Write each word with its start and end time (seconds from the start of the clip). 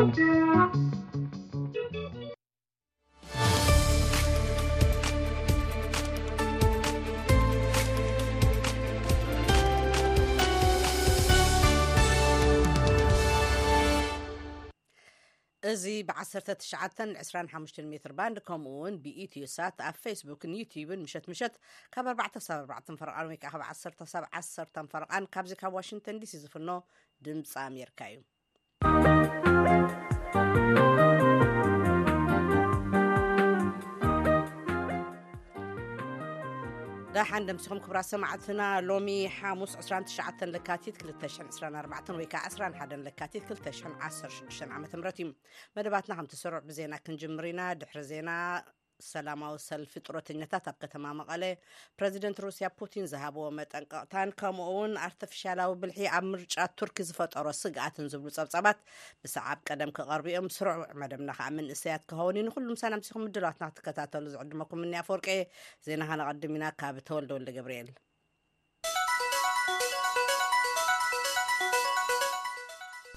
እዚ 0.00 0.06
ብ1925 16.08 17.84
ሜትርባንድ 17.90 18.38
ከምኡ 18.46 18.70
ውን 18.82 18.94
ብዩትዮ 19.04 19.44
ሳት 19.56 19.78
ኣብ 19.88 19.96
ፌስቡክን 20.04 20.52
ዩቲብን 20.60 21.02
ምሸት 21.04 21.26
ምሸት 21.32 21.54
ካብ 21.94 22.06
44 22.14 22.96
ፈረን 23.02 23.28
ወይከዓ 23.32 23.52
ካብ 23.52 23.60
1 23.70 24.04
ዓሰ 24.38 24.48
ፈርቃን 24.72 25.30
ካብዚ 25.36 25.52
ካብ 25.62 25.72
ዋሽንተን 25.78 26.20
ዲሲ 26.24 26.34
ዝፍኖ 26.44 26.68
ድምፂ 27.26 27.52
ኣሜርካ 27.68 28.00
እዩ 28.12 28.18
ጋሓእንደምሲኹም 37.14 37.80
ክብራ 37.84 37.98
ሰማዕትና 38.10 38.60
ሎሚ 38.88 39.08
ሓሙስ 39.38 39.72
29 39.80 40.44
ለካቲት 40.54 40.98
224 41.10 42.12
ወይከዓ 42.18 42.40
21 42.54 42.98
ለካቲት 43.06 43.46
216 43.52 44.74
ዓ 44.76 44.82
ምረት 44.82 45.20
እዩ 45.24 45.28
መደባትና 45.78 46.14
ከም 46.20 46.30
ተሰርዕ 46.34 46.60
ብዜና 46.70 46.94
ክንጅምር 47.06 47.46
ኢና 47.52 47.62
ድሕሪ 47.82 47.98
ዜና 48.12 48.28
ሰላማዊ 49.10 49.54
ሰልፊ 49.68 49.92
ጥረተኛታት 50.06 50.64
ኣብ 50.70 50.76
ከተማ 50.82 51.04
መቐለ 51.20 51.42
ፕረዚደንት 51.98 52.38
ሩስያ 52.46 52.66
ፑቲን 52.80 53.06
ዝሃብዎ 53.12 53.44
መጠንቅቕታን 53.58 54.32
ከምኡውን 54.40 54.92
ኣርተፍሻላዊ 55.06 55.72
ብልሒ 55.84 56.00
ኣብ 56.18 56.24
ምርጫ 56.32 56.56
ቱርኪ 56.80 56.98
ዝፈጠሮ 57.10 57.46
ስግኣትን 57.62 58.10
ዝብሉ 58.14 58.28
ፀብፀባት 58.38 58.80
ብሰዓብ 59.24 59.58
ቀደም 59.70 59.92
ክቀርቢእኦም 59.98 60.48
ስርዑዕመደምና 60.58 61.30
ከዓ 61.40 61.48
መንእሰያት 61.60 62.04
ክኸውንዩ 62.12 62.44
ንኩሉ 62.50 62.68
ምሳና 62.76 62.94
ምስኩም 63.02 63.24
ምድለዋትና 63.28 63.66
ክትከታተሉ 63.72 64.24
ዝዕድመኩም 64.36 64.82
እኒ 64.88 64.94
ኣፈርቂ 65.04 65.26
የ 65.40 65.48
ዜና 65.88 66.02
ከነቀድም 66.12 66.54
ኢና 66.58 66.66
ካብ 66.82 66.96
ተወልደ 67.10 67.32
ወልደ 67.38 67.50
ግብርኤል 67.58 67.90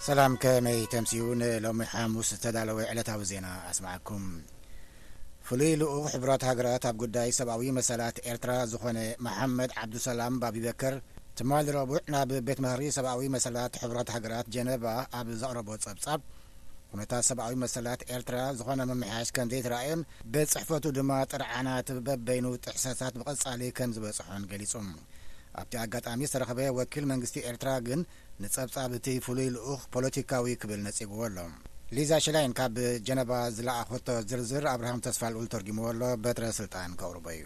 ሰላም 0.08 0.34
ከመይ 0.44 0.80
ተምሲን 0.94 1.42
ሎሚ 1.66 1.82
ሓሙስ 1.92 2.30
ዝተዳለወ 2.38 2.80
ዕለታዊ 2.94 3.20
ዜና 3.30 3.46
ኣስማዓኩም 3.70 4.24
ፍሉይ 5.48 5.72
ልኡኽ 5.80 6.04
ሕብራት 6.12 6.44
ሃገራት 6.50 6.84
ኣብ 6.90 6.96
ጉዳይ 7.02 7.30
ሰብኣዊ 7.38 7.64
መሰላት 7.78 8.18
ኤርትራ 8.32 8.52
ዝኾነ 8.72 9.00
መሓመድ 9.26 9.72
ዓብዱሰላም 9.82 10.38
ባብበከር 10.42 10.94
ትማል 11.38 11.66
ረቡዕ 11.78 11.98
ናብ 12.14 12.30
ቤት 12.48 12.60
ምህሪ 12.66 12.84
ሰብኣዊ 12.98 13.28
መሰላት 13.36 13.74
ሕቡራት 13.82 14.10
ሃገራት 14.16 14.48
ጀነባ 14.56 14.86
ኣብ 15.20 15.28
ዘቕረቦ 15.42 15.70
ጸብጻብ 15.86 16.22
ኩነታት 16.94 17.26
ሰብዊ 17.30 17.54
መሰላት 17.64 18.02
ኤርትራ 18.16 18.38
ዝኾነ 18.60 18.82
መምሕያሽ 18.92 19.30
ከምዘይ 19.36 19.62
ትረአዮን 19.66 20.02
ብትጽሕፈቱ 20.34 20.86
ድማ 21.00 21.12
ጥርዓናት 21.32 21.88
በበይኑ 22.08 22.46
ጥሕሰታት 22.66 23.14
ብቐጻሊ 23.20 23.62
ከም 23.80 23.94
ዝበጽሖን 23.98 24.46
ገሊጹ 24.54 24.74
ኣብቲ 25.62 25.74
ኣጋጣሚ 25.84 26.20
ዝተረኸበ 26.30 26.60
ወኪል 26.80 27.06
መንግስቲ 27.14 27.38
ኤርትራ 27.52 27.72
ግን 27.90 28.00
ንጸብጻብ 28.44 28.92
እቲ 29.02 29.08
ፍሉይ 29.28 29.50
ልኡኽ 29.58 29.82
ፖለቲካዊ 29.98 30.56
ክብል 30.64 30.80
ነጺግዎ 30.88 31.22
ኣሎ 31.30 31.38
ሊዛ 31.96 32.14
ሽላይን 32.26 32.54
ካብ 32.58 32.76
ጀነባ 33.08 33.32
ዝለኣኸቶ 33.56 34.08
ዝርዝር 34.30 34.64
ኣብርሃም 34.72 35.02
ተስፋ 35.06 35.22
ልኡል 35.34 35.48
ተርጊሞዎሎ 35.54 36.02
በጥረ 36.24 36.46
ስልጣን 36.60 36.96
ከቕርበ 37.00 37.28
እዩ 37.36 37.44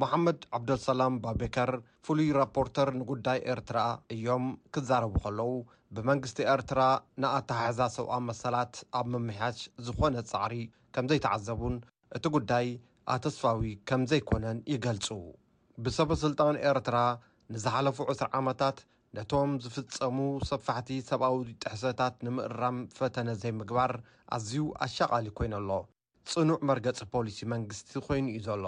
መሓመድ 0.00 0.38
ዓብደልሰላም 0.56 1.14
ባቤከር 1.24 1.70
ፍሉይ 2.06 2.28
ረፖርተር 2.38 2.88
ንጉዳይ 2.98 3.40
ኤርትራ 3.54 3.78
እዮም 4.16 4.44
ክዛረቡ 4.76 5.14
ከለዉ 5.24 5.50
ብመንግስቲ 5.96 6.38
ኤርትራ 6.54 6.82
ንኣተሓሕዛ 7.24 7.80
ሰብኣ 7.96 8.14
መሰላት 8.28 8.76
ኣብ 9.00 9.08
ምምሓያሽ 9.14 9.58
ዝኾነ 9.88 10.16
ፃዕሪ 10.32 10.54
ከምዘይተዓዘቡን 10.96 11.76
እቲ 12.18 12.24
ጉዳይ 12.36 12.68
ኣተስፋዊ 13.14 13.72
ከም 13.90 14.04
ዘይኮነን 14.12 14.60
ይገልፁ 14.74 15.08
ብሰበስልጣን 15.86 16.58
ኤርትራ 16.72 16.96
ንዝሓለፉ 17.54 17.98
ዕስሪ 18.12 18.28
ዓመታት 18.42 18.76
ነቶም 19.16 19.50
ዝፍፀሙ 19.64 20.16
ሰፋሕቲ 20.48 20.88
ሰብኣዊ 21.08 21.36
ጥሕሰታት 21.62 22.14
ንምእራም 22.26 22.78
ፈተነ 22.98 23.28
ዘይምግባር 23.42 23.92
ኣዝዩ 24.36 24.54
ኣሻቓሊ 24.84 25.26
ኮይነሎ 25.38 25.68
ጽኑዕ 26.30 26.58
መርገፂ 26.68 26.98
ፖሊሲ 27.12 27.38
መንግስቲ 27.52 27.90
ኮይኑ 28.06 28.26
እዩ 28.32 28.40
ዘሎ 28.46 28.64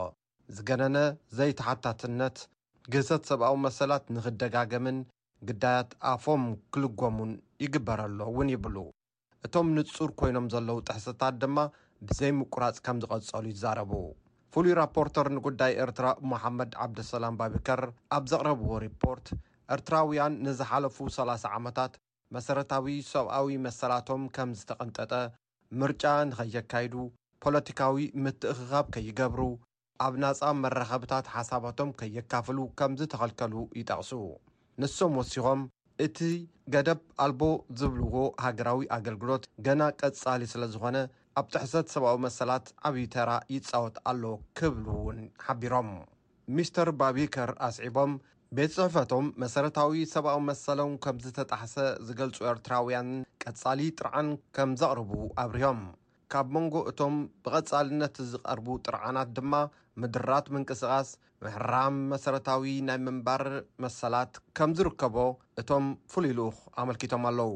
ዝገነነ 0.56 0.98
ዘይተሓታትነት 1.38 2.36
ገዘት 2.94 3.24
ሰብኣዊ 3.30 3.54
መሰላት 3.64 4.04
ንኽደጋገምን 4.16 4.98
ግዳያት 5.48 5.90
ኣፎም 6.12 6.44
ክልጎሙን 6.76 7.32
ይግበረሎ 7.64 8.18
እውን 8.30 8.50
ይብሉ 8.54 8.76
እቶም 9.48 9.70
ንጹር 9.78 10.12
ኮይኖም 10.22 10.46
ዘለዉ 10.54 10.78
ጥሕሰታት 10.90 11.34
ድማ 11.42 11.58
ብዘይ 12.06 12.32
ምቁራጽ 12.42 12.76
ከም 12.86 13.00
ዝቐጸሉ 13.04 13.44
ይዛረቡ 13.54 13.92
ፍሉይ 14.52 14.76
ራፖርተር 14.82 15.26
ንጉዳይ 15.38 15.72
ኤርትራ 15.86 16.06
መሓመድ 16.32 16.72
ዓብዲሰላም 16.86 17.36
ባብከር 17.40 17.82
ኣብ 18.18 18.24
ዘቕረብዎ 18.34 18.72
ሪፖርት 18.86 19.28
እርትራውያን 19.74 20.34
ንዝሓለፉ 20.46 20.96
3ላ0 21.18 21.54
ዓመታት 21.58 21.94
መሰረታዊ 22.34 22.94
ሰብኣዊ 23.12 23.48
መሰላቶም 23.66 24.22
ከም 24.36 24.50
ዝተቐንጠጠ 24.58 25.12
ምርጫ 25.80 26.02
ንኸየካይዱ 26.30 26.94
ፖለቲካዊ 27.44 27.96
ምትእ 28.24 28.56
ክኻብ 28.58 28.86
ከይገብሩ 28.94 29.40
ኣብ 30.06 30.14
ናፃ 30.22 30.40
መራኸብታት 30.62 31.26
ሓሳባቶም 31.36 31.90
ከየካፍሉ 32.00 32.58
ከም 32.78 32.92
ዝተኸልከሉ 33.00 33.54
ይጠቕሱ 33.80 34.10
ንሶም 34.82 35.12
ወሲኾም 35.20 35.60
እቲ 36.04 36.18
ገደብ 36.72 37.00
ኣልቦ 37.24 37.42
ዝብልዎ 37.80 38.16
ሃገራዊ 38.44 38.80
ኣገልግሎት 38.96 39.44
ገና 39.66 39.82
ቀጻሊ 40.00 40.42
ስለ 40.52 40.62
ዝኾነ 40.72 40.96
ኣብ 41.40 41.46
ጥሕሰት 41.52 41.86
ሰብኣዊ 41.94 42.16
መሰላት 42.26 42.66
ዓብይ 42.88 43.06
ተራ 43.14 43.30
ይፃወጥ 43.54 43.96
ኣሎ 44.10 44.22
ክብሉ 44.58 44.86
እውን 45.00 45.18
ሓቢሮም 45.44 45.90
ሚስተር 46.56 46.90
ባቤከር 47.00 47.50
ኣስዒቦም 47.68 48.12
ቤተ 48.56 48.70
ጽሑፈቶም 48.74 49.26
መሰረታዊ 49.42 50.02
ሰብኣዊ 50.12 50.36
መሰሎም 50.48 50.92
ከም 51.04 51.16
ዝተጣሕሰ 51.22 51.74
ዝገልጹ 52.06 52.36
ኤርትራውያን 52.50 53.08
ቀጻሊ 53.42 53.80
ጥርዓን 53.98 54.28
ከም 54.56 54.70
ዘቕርቡ 54.80 55.10
ኣብርሆም 55.42 55.80
ካብ 56.32 56.46
መንጎ 56.56 56.74
እቶም 56.90 57.14
ብቐጻልነት 57.44 58.16
ዝቐርቡ 58.32 58.66
ጥርዓናት 58.84 59.28
ድማ 59.38 59.52
ምድራት 60.02 60.46
ምንቅስቓስ 60.54 61.08
ምሕራም 61.44 61.96
መሰረታዊ 62.12 62.74
ናይ 62.88 62.98
ምንባር 63.06 63.44
መሰላት 63.84 64.32
ከም 64.58 64.70
ዝርከቦ 64.78 65.16
እቶም 65.62 65.84
ፍሉይ 66.14 66.34
ልኡ 66.38 66.50
ኣመልኪቶም 66.84 67.24
ኣለዉ 67.32 67.52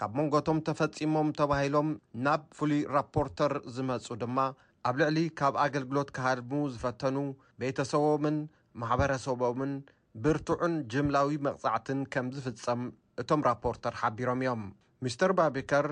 ካብ 0.00 0.12
መንጎ 0.18 0.34
እቶም 0.42 0.58
ተፈጺሞም 0.68 1.30
ተባሂሎም 1.40 1.88
ናብ 2.26 2.42
ፍሉይ 2.58 2.82
ራፖርተር 2.96 3.54
ዝመፁ 3.76 4.06
ድማ 4.24 4.38
ኣብ 4.88 4.94
ልዕሊ 5.02 5.18
ካብ 5.40 5.54
ኣገልግሎት 5.64 6.10
ካሃድሙ 6.18 6.58
ዝፈተኑ 6.74 7.16
ቤተሰቦምን 7.62 8.36
ማሕበረሰቦምን 8.80 9.72
ብርቱዑን 10.22 10.72
ጅምላዊ 10.92 11.34
መቕፃዕትን 11.46 11.98
ከም 12.12 12.26
ዝፍፀም 12.36 12.80
እቶም 13.22 13.44
ራፖርተር 13.48 13.94
ሓቢሮም 14.00 14.40
እዮም 14.44 14.62
ምስተር 15.04 15.32
ባቤከር 15.38 15.86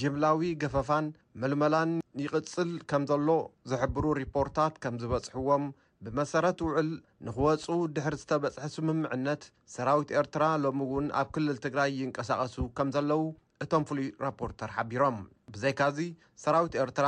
ጅምላዊ 0.00 0.40
ገፈፋን 0.62 1.06
መልመላን 1.42 1.90
ይቅፅል 2.22 2.70
ከም 2.90 3.02
ዘሎ 3.10 3.28
ዘሕብሩ 3.70 4.04
ሪፖርታት 4.20 4.74
ከም 4.84 4.94
ዝበፅሕዎም 5.02 5.64
ብመሰረት 6.06 6.58
ውዕል 6.66 6.90
ንክወፁ 7.26 7.66
ድሕሪ 7.94 8.14
ዝተበፅሐ 8.22 8.64
ስምምዕነት 8.76 9.44
ሰራዊት 9.74 10.10
ኤርትራ 10.20 10.44
ሎሚ 10.64 10.80
እውን 10.88 11.06
ኣብ 11.20 11.28
ክልል 11.36 11.56
ትግራይ 11.66 11.90
ይንቀሳቀሱ 12.00 12.56
ከም 12.78 12.90
ዘለዉ 12.96 13.22
እቶም 13.64 13.86
ፍሉይ 13.90 14.08
ራፖርተር 14.24 14.72
ሓቢሮም 14.76 15.18
ብዘይካዚ 15.54 15.98
ሰራዊት 16.44 16.74
ኤርትራ 16.84 17.06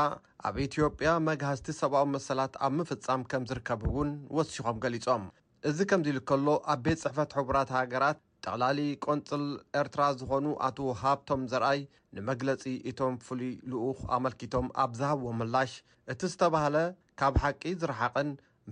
ኣብ 0.49 0.57
ኢትዮጵያ 0.69 1.11
መግሃዝቲ 1.29 1.69
ሰብኣዊ 1.83 2.07
መሰላት 2.17 2.55
ኣብ 2.67 2.73
ምፍፃም 2.81 3.23
ከም 3.33 3.45
ዝርከቡ 3.51 3.83
እውን 3.93 4.11
ወሲኮም 4.39 4.79
ገሊፆም 4.85 5.25
እዚ 5.69 5.79
ከምዚ 5.91 6.07
ኢል 6.13 6.19
ከሎ 6.29 6.47
ኣብ 6.73 6.79
ቤት 6.85 6.99
ፅሕፈት 7.05 7.31
ሕቡራት 7.39 7.71
ሃገራት 7.77 8.19
ጠቕላሊ 8.45 8.79
ቆንፅል 9.05 9.43
ኤርትራ 9.81 10.03
ዝኾኑ 10.19 10.47
ኣቶ 10.69 10.79
ሃብቶም 11.01 11.41
ዘርኣይ 11.53 11.81
ንመግለፂ 12.17 12.63
እቶም 12.91 13.15
ፍሉይ 13.27 13.51
ልኡኽ 13.71 13.99
ኣመልኪቶም 14.17 14.67
ኣብ 14.85 14.91
ዝሃብዎ 15.01 15.29
ምላሽ 15.41 15.73
እቲ 16.13 16.21
ዝተባሃለ 16.33 16.77
ካብ 17.21 17.35
ሓቂ 17.43 17.63
ዝረሓቐን 17.83 18.31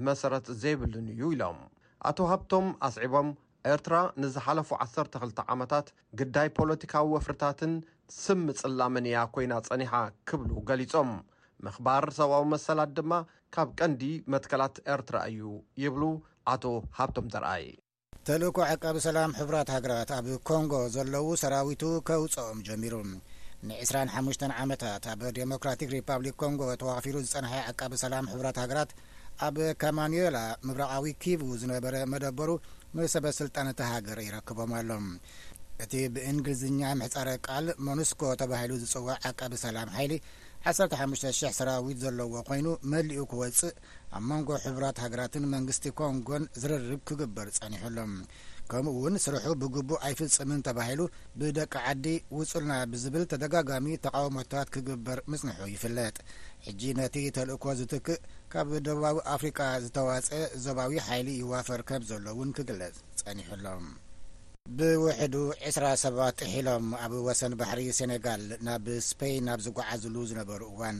መሰረት 0.08 0.46
ዘይብልን 0.62 1.08
እዩ 1.14 1.20
ኢሎም 1.37 1.58
ኣቶ 2.11 2.19
ሃብቶም 2.32 2.67
ኣስዒቦም 2.88 3.29
ኤርትራ 3.73 3.96
ንዝሓለፉ 4.23 4.69
ዓሰርተ2ልተ 4.85 5.38
ዓመታት 5.56 5.87
ግዳይ 6.20 6.49
ፖለቲካዊ 6.58 7.06
ወፍርታትን 7.17 7.73
ስምፅላምንእያ 8.23 9.26
ኮይና 9.37 9.52
ፀኒሓ 9.69 9.93
ክብሉ 10.31 10.50
ገሊፆም 10.70 11.11
ምክባር 11.67 12.05
ሰብዊ 12.20 12.40
መሰላት 12.55 12.90
ድማ 12.96 13.12
ካብ 13.55 13.69
ቀንዲ 13.79 14.02
መትከላት 14.32 14.75
ኤርትራ 14.94 15.17
እዩ 15.31 15.49
ይብሉ 15.82 16.02
ቶሃብቶም 16.65 17.27
ዘረአዩ 17.35 17.67
ተልእኮ 18.29 18.59
ዓቃቢ 18.73 18.97
ሰላም 19.09 19.35
ሕቡራት 19.39 19.69
ሃገራት 19.75 20.11
ኣብ 20.17 20.27
ኮንጎ 20.49 20.73
ዘለዉ 20.95 21.27
ሰራዊቱ 21.43 21.83
ከውፅኦም 22.09 22.59
ጀሚሩ 22.69 22.95
ን 23.69 23.69
25 23.85 24.45
ዓመታት 24.62 25.05
ኣብ 25.12 25.21
ዴሞክራቲክ 25.39 25.89
ሪፓብሊክ 25.97 26.37
ኮንጎ 26.43 26.61
ተዋፊሩ 26.83 27.15
ዝጸንሐ 27.27 27.53
ዓቃቢ 27.71 27.93
ሰላም 28.05 28.29
ሕቡራት 28.33 28.59
ሃገራት 28.62 28.91
ኣብ 29.47 29.56
ካማኒዌላ 29.83 30.39
ምብራቃዊ 30.67 31.06
ኪቡ 31.23 31.43
ዝነበረ 31.62 31.95
መደበሩ 32.12 32.50
ንሰበስልጣነተ 32.99 33.81
ሃገር 33.93 34.21
ይረክቦም 34.27 34.73
ኣሎም 34.81 35.06
እቲ 35.85 35.93
ብእንግሊዝኛ 36.15 36.81
ምሕጻረ 37.00 37.29
ቃል 37.49 37.67
ሞንስኮ 37.87 38.21
ተባሂሉ 38.41 38.73
ዝጽዋዕ 38.83 39.17
ዓቃቢ 39.29 39.53
ሰላም 39.67 39.91
ሓይሊ 39.97 40.12
15,000 40.71 41.53
ሰራዊት 41.59 41.99
ዘለዎ 42.05 42.33
ኮይኑ 42.49 42.67
መሊኡ 42.93 43.19
ክወፅእ 43.33 43.75
ኣብ 44.16 44.22
መንጎ 44.31 44.50
ሕብራት 44.66 44.99
ሃገራትን 45.05 45.44
መንግስቲ 45.55 45.84
ኮንጎን 45.99 46.43
ዝርርብ 46.60 47.00
ክግበር 47.08 47.49
ጸኒሑሎም 47.56 48.12
ከምኡ 48.70 48.93
እውን 48.99 49.14
ስርሑ 49.25 49.44
ብግቡእ 49.60 50.00
ኣይፍጽምን 50.06 50.62
ተባሂሉ 50.66 51.00
ብደቂ 51.40 51.75
ዓዲ 51.90 52.06
ውጹልና 52.38 52.72
ብዝብል 52.93 53.22
ተደጋጋሚ 53.32 53.87
ተቃውሞታት 54.06 54.69
ክግበር 54.75 55.19
ምጽንሑ 55.32 55.60
ይፍለጥ 55.75 56.16
ሕጂ 56.66 56.82
ነቲ 56.99 57.16
ተልእኮ 57.37 57.64
ዝትክእ 57.81 58.20
ካብ 58.55 58.70
ደቡባዊ 58.87 59.19
ኣፍሪቃ 59.34 59.60
ዝተዋፀ 59.84 60.28
ዞባዊ 60.64 60.93
ሓይሊ 61.08 61.28
ይዋፈር 61.43 61.82
ከም 61.90 62.04
ዘሎ 62.11 62.26
እውን 62.34 62.50
ክግለጽ 62.58 62.96
ጸኒሕ 63.22 63.49
ሎም 63.64 63.87
ብውሕዱ 64.78 65.34
2ስራ 65.70 65.84
7ባት 66.04 66.40
ሒሎም 66.54 66.88
ኣብ 67.04 67.12
ወሰን 67.28 67.52
ባሕሪ 67.61 67.82
ሴነጋል 68.00 68.44
ናብ 68.69 68.87
ስፔይን 69.11 69.46
ናብ 69.50 69.61
ዝጓዓዙሉ 69.69 70.14
ዝነበሩ 70.32 70.62
እዋን 70.75 70.99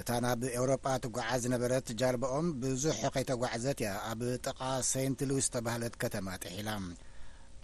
እታ 0.00 0.08
ናብ 0.22 0.40
ኤውሮጳ 0.58 0.84
ትጓዓዝ 1.02 1.40
ዝነበረት 1.44 1.88
ጃርበኦም 2.00 2.46
ብዙሕ 2.62 2.96
ኸይተጓዓዘት 3.14 3.78
እያ 3.82 3.90
ኣብ 4.10 4.20
ጥቓ 4.46 4.60
ሴንትሉዊስ 4.92 5.46
ተባህለት 5.54 5.94
ከተማ 6.02 6.26
ጥሒ 6.42 6.52
ኢላ 6.60 6.70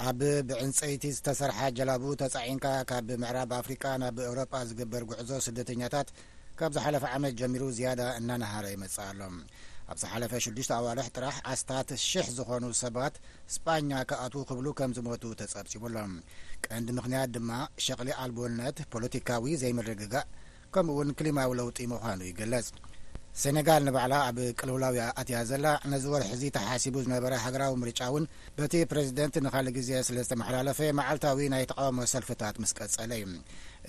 ኣብ 0.09 0.21
ብዕንጸይቲ 0.49 1.05
ዝተሰርሓ 1.17 1.59
ጀላቡ 1.79 2.05
ተጻዒንካ 2.21 2.67
ካብ 2.91 3.09
ምዕራብ 3.23 3.50
ኣፍሪቃ 3.61 3.82
ናብ 4.03 4.19
ኤውሮጳ 4.29 4.53
ዝግበር 4.69 5.03
ጉዕዞ 5.12 5.31
ስደተኛታት 5.47 6.11
ካብ 6.61 6.73
ዝሓለፈ 6.77 7.05
ዓመት 7.17 7.35
ጀሚሩ 7.41 7.65
ዝያዳ 7.79 8.00
እናናሃረ 8.21 8.67
ይመጽእ 8.76 9.03
ኣሎ 9.09 9.21
ኣብ 9.91 9.97
ዝ 10.03 10.05
ሓለፈ 10.12 10.33
ሽዱሽተ 10.47 10.73
ኣዋርሒ 10.79 11.09
ጥራሕ 11.17 11.37
ኣስታት 11.53 11.88
ሽ0 12.11 12.29
ዝኾኑ 12.37 12.65
ሰባት 12.83 13.15
እስጳኛ 13.53 13.91
ካኣትዉ 14.12 14.43
ክብሉ 14.50 14.67
ከም 14.81 14.91
ዝሞቱ 14.99 15.25
ተጸብጺቡ 15.43 15.83
ሎም 15.97 16.15
ቀንዲ 16.67 16.88
ምኽንያት 16.99 17.31
ድማ 17.38 17.50
ሸቕሊ 17.87 18.09
ኣልቦወነት 18.25 18.79
ፖለቲካዊ 18.94 19.47
ዘይምርግጋእ 19.65 20.26
ከምኡእውን 20.75 21.09
ክሊማዊ 21.19 21.51
ለውጢ 21.61 21.79
ምዃኑ 21.93 22.21
ይገለጽ 22.31 22.69
ሰኔጋል 23.43 23.83
ንባዕላ 23.87 24.13
ኣብ 24.29 24.39
ቀልውላዊ 24.61 24.97
ኣትያ 25.21 25.41
ዘላ 25.51 25.67
ነዚ 25.91 26.05
ወርሒ 26.13 26.27
እዚ 26.37 26.43
ተሓሲቡ 26.57 26.95
ዝነበረ 27.05 27.33
ሃገራዊ 27.45 27.75
ምርጫ 27.83 28.01
እውን 28.11 28.25
በቲ 28.57 28.75
ፕሬዚደንት 28.91 29.35
ንኻልእ 29.45 29.75
ግዜ 29.77 29.91
ስለ 30.09 30.17
ዝተመሓላለፈ 30.27 30.81
መዓልታዊ 30.99 31.47
ናይ 31.55 31.65
ተቃወሞ 31.71 32.01
ሰልፍታት 32.15 32.57
ምስ 32.65 32.73
ቀጸለ 32.79 33.13
እዩ 33.21 33.29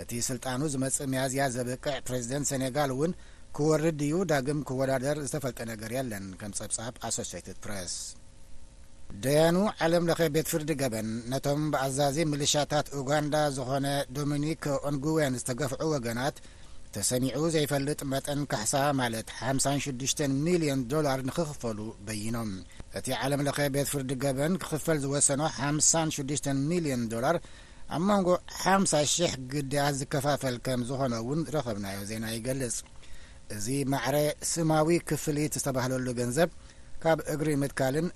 እቲ 0.04 0.12
ስልጣኑ 0.30 0.62
ዝመፅእ 0.74 1.10
መያዝያ 1.14 1.48
ዘበቅዕ 1.56 1.96
ፕሬዚደንት 2.10 2.50
ሴኔጋል 2.52 2.94
እውን 2.98 3.14
ክወርድዩ 3.60 4.14
ዳግም 4.34 4.60
ክወዳደር 4.68 5.18
ዝተፈልጠ 5.26 5.60
ነገር 5.72 5.92
የለን 5.98 6.26
ከም 6.42 6.52
ጸብጻብ 6.60 6.94
ኣሶስትድ 7.10 7.58
ፕሬስ 7.66 7.96
ደያኑ 9.24 9.58
ዓለም 9.86 10.04
ለኸ 10.10 10.20
ቤት 10.36 10.48
ፍርዲ 10.52 10.70
ገበን 10.82 11.08
ነቶም 11.32 11.64
ብኣዛዚ 11.74 12.18
ምልሽያታት 12.32 12.88
ኡጋንዳ 13.00 13.34
ዝኾነ 13.56 13.88
ዶሚኒክ 14.18 14.64
ኦንጉዌን 14.90 15.36
ዝተገፍዑ 15.42 15.84
ወገናት 15.96 16.38
ተሰኒዑ 16.96 17.42
ዘይፈልጥ 17.54 18.00
መጠን 18.14 18.40
ካሕሳ 18.52 18.74
ማለት 19.02 19.28
56ዱሽ 19.42 20.14
ሚልዮን 20.46 20.80
ዶላር 20.94 21.20
ንኽኽፈሉ 21.28 21.80
በይኖም 22.08 22.50
እቲ 23.00 23.08
ዓለም 23.24 23.42
ለኸ 23.48 23.58
ቤት 23.76 23.88
ፍርድ 23.92 24.12
ገበን 24.24 24.54
ክኽፈል 24.64 24.98
ዝወሰኖ 25.04 25.42
56ዱሽ 25.60 26.42
ሚልዮን 26.72 27.04
ዶላር 27.14 27.38
ኣብ 27.98 28.02
መንጎ 28.10 28.28
500 28.56 29.30
ግዳያት 29.54 29.96
ዝከፋፈል 30.00 30.56
ከም 30.66 30.82
ዝኾነ 30.90 31.14
እውን 31.24 31.40
ረኸብናዮ 31.56 32.00
ዜና 32.10 32.26
ይገልጽ 32.38 32.78
እዚ 33.58 33.66
ማዕረ 33.94 34.18
ስማዊ 34.52 34.90
ክፍሊት 35.12 35.56
ዝተባህለሉ 35.62 36.08
ገንዘብ 36.20 36.50
ካብ 37.06 37.20
እግሪ 37.36 37.50
ምትካልን 37.62 38.08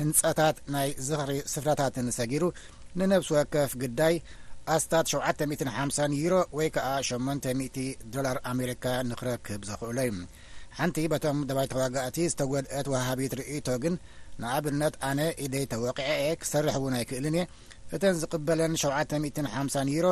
ህንፀታት 0.00 0.56
ናይ 0.74 0.88
ዝኽሪ 1.08 1.32
ስፍራታትን 1.54 2.08
ሰጊሩ 2.18 2.44
ንነብሲ 3.00 3.30
ወከፍ 3.36 3.72
ግዳይ 3.84 4.14
ኣስታት 4.74 5.06
750 5.12 6.14
ዩሮ 6.20 6.34
ወይ 6.58 6.68
ከዓ 6.76 6.88
800 7.10 7.84
ዶላር 8.14 8.36
ኣሜሪካ 8.52 8.84
ንኽረክብ 9.10 9.60
ዘኽእሎ 9.70 9.98
እዩ 10.06 10.12
ሓንቲ 10.78 10.98
በቶም 11.12 11.38
ደባይ 11.48 11.68
ተዋጋእቲ 11.72 12.16
ዝተጎድአት 12.32 12.88
ዋሃቢት 12.94 13.32
ርእእቶ 13.40 13.68
ግን 13.84 13.94
ንኣብነት 14.42 14.94
ኣነ 15.08 15.20
ኢደይ 15.44 15.64
ተወቂዐ 15.72 16.10
እየ 16.22 16.32
ክሰርሕ 16.42 16.74
እውን 16.80 16.96
ኣይክእልን 16.98 17.36
እየ 17.40 17.44
እተን 17.96 18.14
ዝቕበለን 18.20 18.72
750 18.84 19.86
ዩሮ 19.96 20.06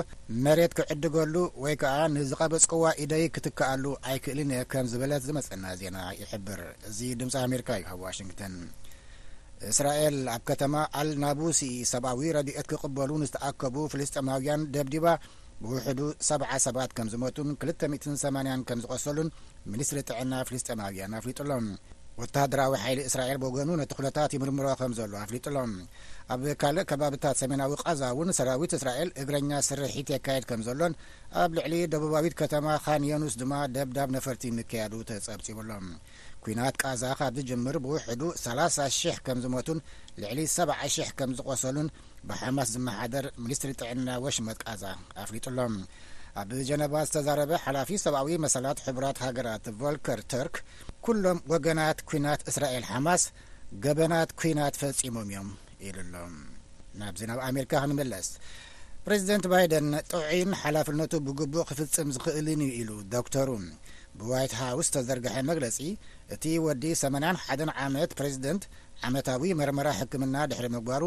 መሬት 0.45 0.73
ክዕድገሉ 0.79 1.35
ወይ 1.65 1.75
ከዓ 1.83 1.97
ንዝቐበፅቅዋ 2.17 2.85
ኢደይ 3.07 3.27
ክትከኣሉ 3.37 3.85
ኣይክእልን 4.11 4.55
እየ 4.57 4.63
ከም 4.73 4.89
ዝበለት 4.95 5.25
ዝመጸና 5.29 5.65
ዜና 5.83 5.99
ይሕብር 6.23 6.63
እዚ 6.91 6.99
ድምፂ 7.23 7.37
ኣሜሪካ 7.47 7.71
እዩ 7.81 7.89
ኣብ 7.95 8.01
ዋሽንግተን 8.09 8.55
እስራኤል 9.73 10.17
ኣብ 10.35 10.43
ከተማ 10.49 10.75
ኣልናቡሲ 11.01 11.61
ሰብኣዊ 11.93 12.21
ረዲኦት 12.37 12.67
ክቕበሉ 12.73 13.11
ንዝተኣከቡ 13.23 13.77
ፍልስጠማውያን 13.93 14.67
ደብዲባ 14.75 15.07
ብውሕዱ 15.65 16.01
ሰ0 16.29 16.43
ሰባት 16.67 16.91
ከም 16.97 17.09
ዝመቱን 17.13 17.49
280 17.67 18.57
ከም 18.71 18.81
ዝቆሰሉን 18.85 19.29
ሚኒስትሪ 19.75 20.01
ጥዕና 20.09 20.33
ፍልስጠማውያን 20.49 21.17
አፍሊጡ 21.21 21.39
ሎም 21.51 21.69
ወተደራዊ 22.21 22.75
ሓይሊ 22.83 23.01
እስራኤል 23.07 23.39
ብወገኑ 23.41 23.71
ነቲ 23.81 23.91
ኩነታት 23.97 24.35
ይምርምሮ 24.37 24.67
ከም 24.81 24.93
ዘሎ 24.99 25.13
አፍሊጡ 25.25 25.47
ሎም 25.57 25.73
ኣብ 26.35 26.45
ካልእ 26.63 26.87
ከባቢታት 26.91 27.37
ሰሜናዊ 27.43 27.73
ቃዛ 27.83 28.03
እውን 28.15 28.31
ሰራዊት 28.39 28.73
እስራኤል 28.79 29.11
እግረኛ 29.23 29.51
ስርሒት 29.69 30.09
የካየድ 30.15 30.45
ከም 30.51 30.63
ዘሎን 30.69 30.95
ኣብ 31.43 31.51
ልዕሊ 31.59 31.75
ደቡባዊት 31.95 32.37
ከተማ 32.41 32.67
ኻንየኑስ 32.87 33.37
ድማ 33.43 33.53
ደብዳብ 33.77 34.11
ነፈርቲ 34.17 34.45
ምከያዱ 34.59 34.95
ተጸብጺቡ 35.11 35.59
ሎም 35.71 35.89
ኩናት 36.45 36.75
ቃዛ 36.83 37.03
ካብ 37.19 37.33
ዝጅምር 37.39 37.77
ብውሕዱ 37.85 38.23
300 38.43 39.23
ከም 39.27 39.39
ዝሞቱን 39.45 39.79
ልዕሊ 40.23 40.41
7 40.57 40.77
00 40.89 41.13
ከም 41.19 41.31
ዝቆሰሉን 41.39 41.89
ብሓማስ 42.29 42.69
ዝመሓደር 42.75 43.27
ሚኒስትሪ 43.45 43.71
ጥዕና 43.81 44.09
ወሽመት 44.25 44.59
ቃዛ 44.67 44.85
ኣፍሊጡ 45.23 45.47
ሎም 45.59 45.75
ኣብ 46.41 46.51
ጀነባ 46.69 46.95
ዝተዛረበ 47.09 47.53
ሓላፊ 47.65 47.91
ሰብአዊ 48.05 48.31
መሰላት 48.45 48.79
ሕቡራት 48.87 49.19
ሃገራት 49.27 49.67
ቮልከር 49.81 50.21
ተርክ 50.33 50.57
ኵሎም 51.07 51.39
ወገናት 51.53 51.99
ኩናት 52.11 52.41
እስራኤል 52.51 52.85
ሓማስ 52.91 53.23
ገበናት 53.85 54.31
ኩናት 54.41 54.75
ፈጺሞም 54.83 55.27
እዮም 55.31 55.49
ኢሉ 55.89 55.97
ሎ 56.13 56.17
ናብዚ 57.01 57.23
ናብ 57.31 57.41
ኣሜሪካ 57.49 57.73
ክንመለስ 57.85 58.29
ፕሬዚደንት 59.07 59.45
ባይደን 59.53 59.89
ጥዒን 60.11 60.53
ሓላፍነቱ 60.63 61.13
ብግቡእ 61.27 61.67
ክፍጽም 61.71 62.09
ዝኽእልን 62.15 62.61
እ 62.67 62.71
ኢሉ 62.81 62.91
ዶክተሩ 63.15 63.49
ብዋይት 64.21 64.53
ሃውስ 64.61 64.89
ተዘርግሐ 64.95 65.35
መግለጺ 65.51 65.77
እቲ 66.35 66.45
ወዲ 66.67 66.85
ሰመኒን 67.03 67.37
ሓደን 67.45 67.71
ዓመት 67.85 68.11
ፕሬዚደንት 68.19 68.63
ዓመታዊ 69.07 69.43
መርመራ 69.61 69.89
ሕክምና 69.99 70.37
ድሕሪ 70.51 70.67
ምግባሩ 70.75 71.03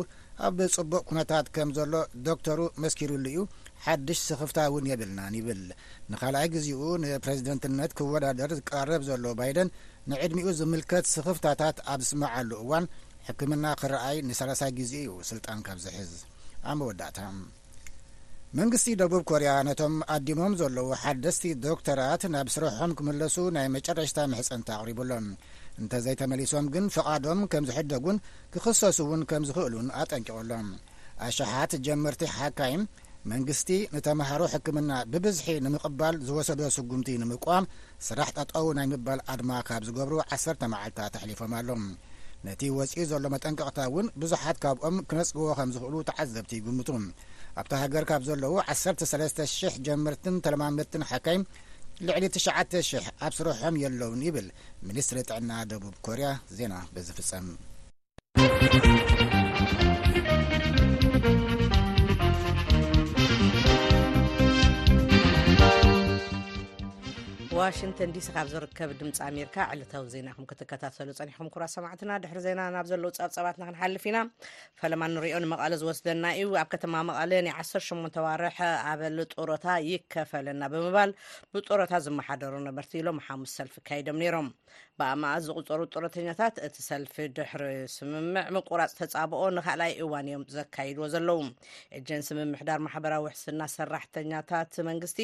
ኣብብ 0.47 0.59
ጽቡቅ 0.75 1.01
ኩነታት 1.09 1.45
ከም 1.55 1.69
ዘሎ 1.77 1.93
ዶክተሩ 2.27 2.59
መስኪሩሉ 2.83 3.25
እዩ 3.31 3.39
ሓድሽ 3.85 4.19
ስኽፍታ 4.29 4.59
እውን 4.71 4.89
የብልናን 4.91 5.33
ይብል 5.39 5.63
ንኻልኣይ 6.11 6.47
ግዜኡ 6.55 6.81
ንፕሬዚደንትነት 7.03 7.93
ክወዳደር 7.99 8.51
ዝቀራረብ 8.59 9.03
ዘሎ 9.09 9.25
ባይደን 9.41 9.71
ንዕድሚኡ 10.13 10.47
ዝምልከት 10.59 11.07
ስኽፍታታት 11.15 11.79
ኣብ 11.93 11.99
ዝስማዓሉ 12.07 12.51
እዋን 12.65 12.87
ሕክምና 13.29 13.65
ክረአይ 13.83 14.19
ንሰላሳይ 14.31 14.73
ግዜኡ 14.81 14.99
እዩ 15.05 15.23
ስልጣን 15.31 15.61
ካብ 15.67 15.79
ዝሕዝ 15.87 16.13
ኣብ 16.69 16.77
መወዳእታ 16.81 17.17
መንግስቲ 18.57 18.85
ደቡብ 18.99 19.23
ኮርያ 19.29 19.49
ነቶም 19.65 19.95
ኣዲሞም 20.13 20.53
ዘለዉ 20.59 20.87
ሓደስቲ 21.01 21.43
ዶክተራት 21.65 22.21
ናብ 22.33 22.47
ስርሖም 22.53 22.91
ክምለሱ 22.97 23.35
ናይ 23.55 23.65
መጨረሽታ 23.75 24.21
ምሕፀንቲ 24.31 24.67
ኣቕሪቡ 24.77 24.99
ሎም 25.09 25.25
እንተዘይተመሊሶም 25.81 26.65
ግን 26.73 26.85
ፍቓዶም 26.95 27.41
ከም 27.51 27.65
ዝሕደጉን 27.69 28.17
ክኽሰሱ 28.53 28.97
እውን 29.05 29.21
ከም 29.31 29.43
ዝኽእሉን 29.49 29.87
ኣጠንቂቖሎም 30.03 30.67
ኣሸሓት 31.27 31.73
ጀመርቲ 31.87 32.23
ሃካይ 32.37 32.73
መንግስቲ 33.33 33.69
ንተምሃሩ 33.97 34.41
ሕክምና 34.53 34.91
ብብዝሒ 35.13 35.47
ንምቕባል 35.65 36.17
ዝወሰዶ 36.29 36.61
ስጉምቲ 36.77 37.07
ንምቋም 37.23 37.67
ስራሕ 38.07 38.31
ጠጠው 38.39 38.67
ናይ 38.79 38.87
ምባል 38.93 39.21
ኣድማ 39.33 39.51
ካብ 39.69 39.85
ዝገብሩ 39.89 40.15
1ሰ 40.39 40.47
መዓልታት 40.75 41.13
ተሕሊፎም 41.17 41.53
ኣሎም 41.59 41.83
ነቲ 42.47 42.61
ወፂኢ 42.79 43.03
ዘሎ 43.11 43.23
መጠንቅቕታ 43.33 43.79
እውን 43.89 44.05
ብዙሓት 44.21 44.57
ካብኦም 44.63 44.97
ክነጽግዎ 45.11 45.47
ከም 45.59 45.71
ዝኽእሉ 45.75 45.95
ተዓዘብቲ 46.09 46.51
ይግምቱ 46.59 46.89
ኣብቲ 47.61 47.73
ሃገር 47.81 48.03
ካብ 48.09 48.21
ዘለዉ 48.29 48.53
13 48.81 49.39
00 49.45 49.79
ጀምርትን 49.87 50.35
ተለማምድትን 50.45 51.05
ሓካይ 51.11 51.37
ልዕሊ 52.07 52.23
9,00 52.35 53.09
ኣብ 53.25 53.33
ስሩሖም 53.37 53.75
የ 53.83 53.87
ለውን 53.99 54.21
ይብል 54.27 54.47
ሚኒስትሪ 54.89 55.17
ጥዕና 55.29 55.51
ደቡብ 55.71 55.95
ኮርያ 56.07 56.29
ዜና 56.59 56.73
ብዝፍጸም 56.95 57.47
ዋሽንተን 67.69 68.11
ዲሲ 68.15 68.27
ካብ 68.35 68.47
ዝርከብ 68.51 68.91
ድምፂ 68.99 69.15
ኣሜሪካ 69.27 69.55
ዕለታዊ 69.73 70.03
ዜና 70.13 70.27
ኹም 70.35 70.45
ክትከታተሉ 70.49 71.09
ፀኒሕኩም 71.17 71.49
ኩራ 71.53 71.63
ሰማዕትና 71.73 72.11
ድሕሪ 72.23 72.37
ዜና 72.45 72.61
ናብ 72.75 72.85
ዘለዉ 72.91 73.09
ፀብፀባትና 73.21 73.63
ክንሓልፍ 73.67 74.03
ኢና 74.09 74.19
ፈለማ 74.79 75.01
እንሪኦ 75.09 75.39
ንመቐለ 75.43 75.73
ዝወስደና 75.81 76.23
እዩ 76.41 76.53
ኣብ 76.61 76.69
ከተማ 76.73 76.93
መቐለ 77.09 77.31
ናይ 77.47 77.53
18 77.61 78.19
ዋርሕ 78.25 78.57
ኣበሊ 78.91 79.17
ጥሮታ 79.33 79.67
ይከፈለና 79.91 80.61
ብምባል 80.75 81.11
ብጥሮታ 81.55 81.93
ዝመሓደሩ 82.05 82.53
ነበርቲ 82.69 82.91
ኢሎም 83.01 83.19
ሓሙስ 83.27 83.53
ሰልፊ 83.59 83.75
ካይዶም 83.89 84.19
ነይሮም 84.23 84.49
ባኣማኣ 84.99 85.35
ዝቁፀሩ 85.45 85.81
ጥረተኛታት 85.93 86.55
እቲ 86.67 86.75
ሰልፊ 86.87 87.15
ድሕሪ 87.35 87.63
ስምምዕ 87.93 88.43
ምቁራፅ 88.55 88.91
ተፃብኦ 88.97 89.41
ንካልይ 89.57 89.93
እዋን 90.03 90.27
እዮም 90.29 90.43
ዘካይድዎ 90.55 91.03
ዘለዉ 91.13 91.39
ኤጀንሲ 91.99 92.27
ምምሕዳር 92.39 92.79
ማሕበራዊ 92.85 93.21
ውሕስና 93.25 93.61
ሰራሕተኛታት 93.75 94.71
መንግስቲ 94.89 95.19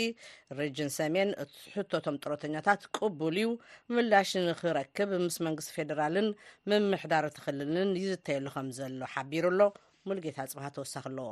ርጅን 0.60 0.92
ሰሜን 1.00 1.32
እሕቶቶም 1.46 2.20
ጥረተኛታት 2.24 2.82
ቅቡል 3.00 3.38
እዩ 3.44 3.50
ምላሽ 3.96 4.32
ንክረክብ 4.50 5.12
ምስ 5.26 5.38
መንግስቲ 5.48 5.72
ፌደራልን 5.80 6.30
ምምሕዳር 6.72 7.28
ትክልልን 7.40 7.92
ይዝተየሉ 8.04 8.46
ከምዘሎ 8.58 9.00
ሓቢሩ 9.16 9.46
ኣሎ 9.56 9.62
ሙልጌታ 10.08 10.38
ፅብሃ 10.54 10.68
ተወሳኪ 10.78 11.06
ኣለዎ 11.12 11.30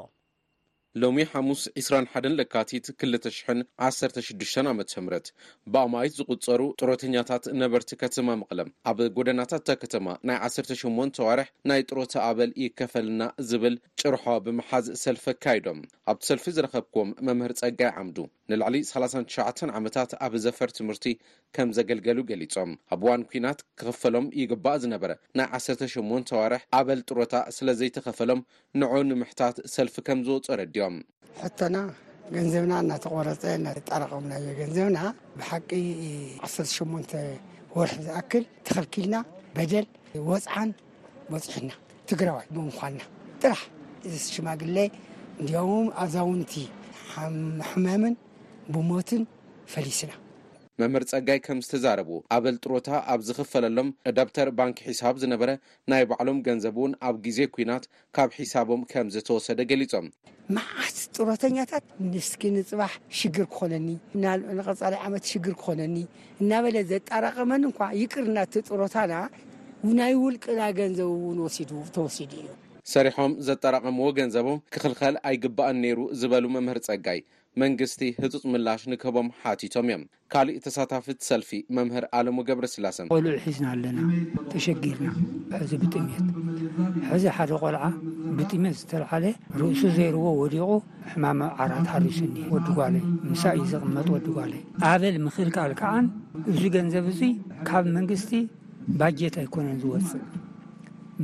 ሎሚ 1.02 1.24
ሓሙስ 1.30 1.62
21 1.82 2.26
ለካቲት 2.40 2.88
2016 3.04 4.70
ዓምት 4.72 5.28
ብኣማይት 5.74 6.14
ዝቁፀሩ 6.18 6.62
ጥሮተኛታት 6.80 7.46
ነበርቲ 7.62 7.92
ከተማ 8.04 8.28
ምቕለም 8.42 8.70
ኣብ 8.92 9.00
ጎደናታት 9.18 9.62
እታ 9.64 9.72
ከተማ 9.84 10.08
ናይ 10.30 10.38
18 10.48 11.22
ዋርሕ 11.28 11.48
ናይ 11.70 11.82
ጥሮታ 11.90 12.14
ኣበል 12.28 12.52
ይከፈልና 12.64 13.24
ዝብል 13.52 13.76
ጭርሖ 14.02 14.24
ብምሓዝ 14.48 14.88
ሰልፊ 15.06 15.26
ኣካይዶም 15.34 15.80
ኣብቲ 16.14 16.22
ሰልፊ 16.30 16.46
ዝረኸብክዎም 16.58 17.12
መምህር 17.30 17.54
ፀጋይ 17.62 17.92
ዓምዱ 18.02 18.20
ንላዕሊ 18.52 18.78
39 18.92 19.74
ዓመታት 19.80 20.10
ኣብ 20.26 20.34
ዘፈር 20.46 20.70
ትምህርቲ 20.78 21.04
ከም 21.58 21.70
ዘገልገሉ 21.80 22.18
ገሊፆም 22.32 22.72
ኣብ 22.94 23.02
ዋን 23.10 23.22
ኩናት 23.34 23.60
ክኽፈሎም 23.80 24.28
ይግባእ 24.44 24.78
ዝነበረ 24.86 25.12
ናይ 25.40 25.50
18 25.60 26.36
ዋርሕ 26.40 26.62
ኣበል 26.82 27.02
ጥሮታ 27.10 27.36
ስለ 27.58 27.68
ዘይተኸፈሎም 27.82 28.42
ንዑ 28.84 28.94
ንምሕታት 29.12 29.58
ሰልፊ 29.78 29.96
ከም 30.10 30.22
ዝወፁ 30.30 30.48
ረዲዮም 30.64 30.82
ሕቶና 31.44 31.78
ገንዘብና 32.36 32.74
እናተቆረፀ 32.84 33.44
ናጠረቀሙና 33.66 34.34
ገንዘብና 34.60 35.00
ብሓቂ 35.40 35.70
18 36.50 37.18
ወርሒ 37.78 37.96
ዝኣክል 38.06 38.44
ተከልክልና 38.68 39.16
በደል 39.56 39.88
ወፅዓን 40.30 40.72
መፅሒና 41.34 41.72
ትግራዋይ 42.12 42.48
ብምኳና 42.56 43.00
ጥራሕ 43.42 43.62
ሽማግለ 44.34 44.78
እንኣ 45.44 45.56
ኣብዛውንቲ 46.04 46.54
ሕመምን 47.70 48.16
ብሞትን 48.74 49.24
ፈሊስና 49.76 50.12
መምህር 50.82 51.04
ፀጋይ 51.10 51.40
ከም 51.46 51.60
ዝተዛረቡ 51.66 52.10
ኣበል 52.36 52.56
ጥሮታ 52.62 52.88
ኣብ 53.14 53.20
ዝኽፈለሎም 53.26 53.90
ዳብተር 54.18 54.50
ባንኪ 54.60 54.80
ሒሳብ 54.92 55.16
ዝነበረ 55.22 55.52
ናይ 55.92 56.04
ባዕሎም 56.10 56.40
ገንዘብ 56.48 56.76
እውን 56.80 56.94
ኣብ 57.08 57.16
ግዜ 57.26 57.40
ኩናት 57.56 57.84
ካብ 58.18 58.30
ሒሳቦም 58.38 58.82
ከም 58.92 59.08
ዝተወሰደ 59.16 59.60
ገሊፆም 59.72 60.08
ማዓስ 60.56 60.98
ጥሮተኛታት 61.18 61.84
ንስኪ 62.14 62.42
ንፅባሕ 62.56 62.94
ሽግር 63.20 63.46
ክኾነኒ 63.54 63.88
ናልዑ 64.24 64.48
ንቐፃሊ 64.60 64.94
ዓመት 65.10 65.24
ሽግር 65.34 65.56
ክኾነኒ 65.62 65.96
እናበለ 66.42 66.76
ዘጠራቐመኒ 66.94 67.64
እንኳ 67.70 67.80
ይቅርናቲ 68.02 68.54
ጥሮታና 68.70 69.14
ናይ 70.00 70.14
ውልቅና 70.24 70.60
ገንዘብ 70.82 71.10
እውን 71.20 71.38
ወሲዱ 71.46 71.72
ተወሲዱ 71.98 72.34
እዩ 72.42 72.50
ሰሪሖም 72.96 73.34
ዘጠራቐምዎ 73.48 74.08
ገንዘቦም 74.22 74.60
ክኽልከል 74.74 75.16
ኣይግባአን 75.30 75.78
ነይሩ 75.86 76.00
ዝበሉ 76.22 76.46
መምህር 76.58 76.80
ፀጋይ 76.90 77.20
መንግስቲ 77.62 78.00
ህፁፅ 78.22 78.44
ምላሽ 78.52 78.82
ንከህቦም 78.92 79.28
ሓቲቶም 79.42 79.88
እዮም 79.90 80.04
ካሊእ 80.34 80.56
ተሳታፍት 80.66 81.18
ሰልፊ 81.28 81.50
መምህር 81.78 82.06
ኣለሙ 82.20 82.38
ገብረ 82.48 82.66
ስላሰን 82.76 83.10
ኮልዑ 83.12 83.34
ሒዝና 83.44 83.66
ኣለና 83.74 83.98
ተሸጊርና 84.52 85.10
ሕዚ 85.62 85.72
ብጥሜት 85.82 86.22
ሕዚ 87.12 87.24
ሓደ 87.38 87.52
ቆልዓ 87.64 87.84
ብጥሜት 88.38 88.76
ዝተበዓለ 88.80 89.26
ርእሱ 89.62 89.82
ዘይርዎ 89.98 90.26
ወዲቁ 90.42 90.66
ሕማም 91.12 91.42
ዓራት 91.66 91.86
ሓሪስኒ 91.92 92.34
ወዲጓለይ 92.54 93.04
ምሳ 93.34 93.44
እዩ 93.58 93.66
ዝቕመጥ 93.74 94.08
ወዲጓለይ 94.16 94.62
ኣበል 94.92 95.18
ምኽልካል 95.28 95.74
ከዓን 95.82 96.08
እዚ 96.54 96.64
ገንዘብ 96.78 97.08
እዙ 97.14 97.22
ካብ 97.70 97.86
መንግስቲ 97.98 98.32
ባጀት 99.02 99.38
ኣይኮነን 99.44 99.78
ዝወፅእ 99.84 100.24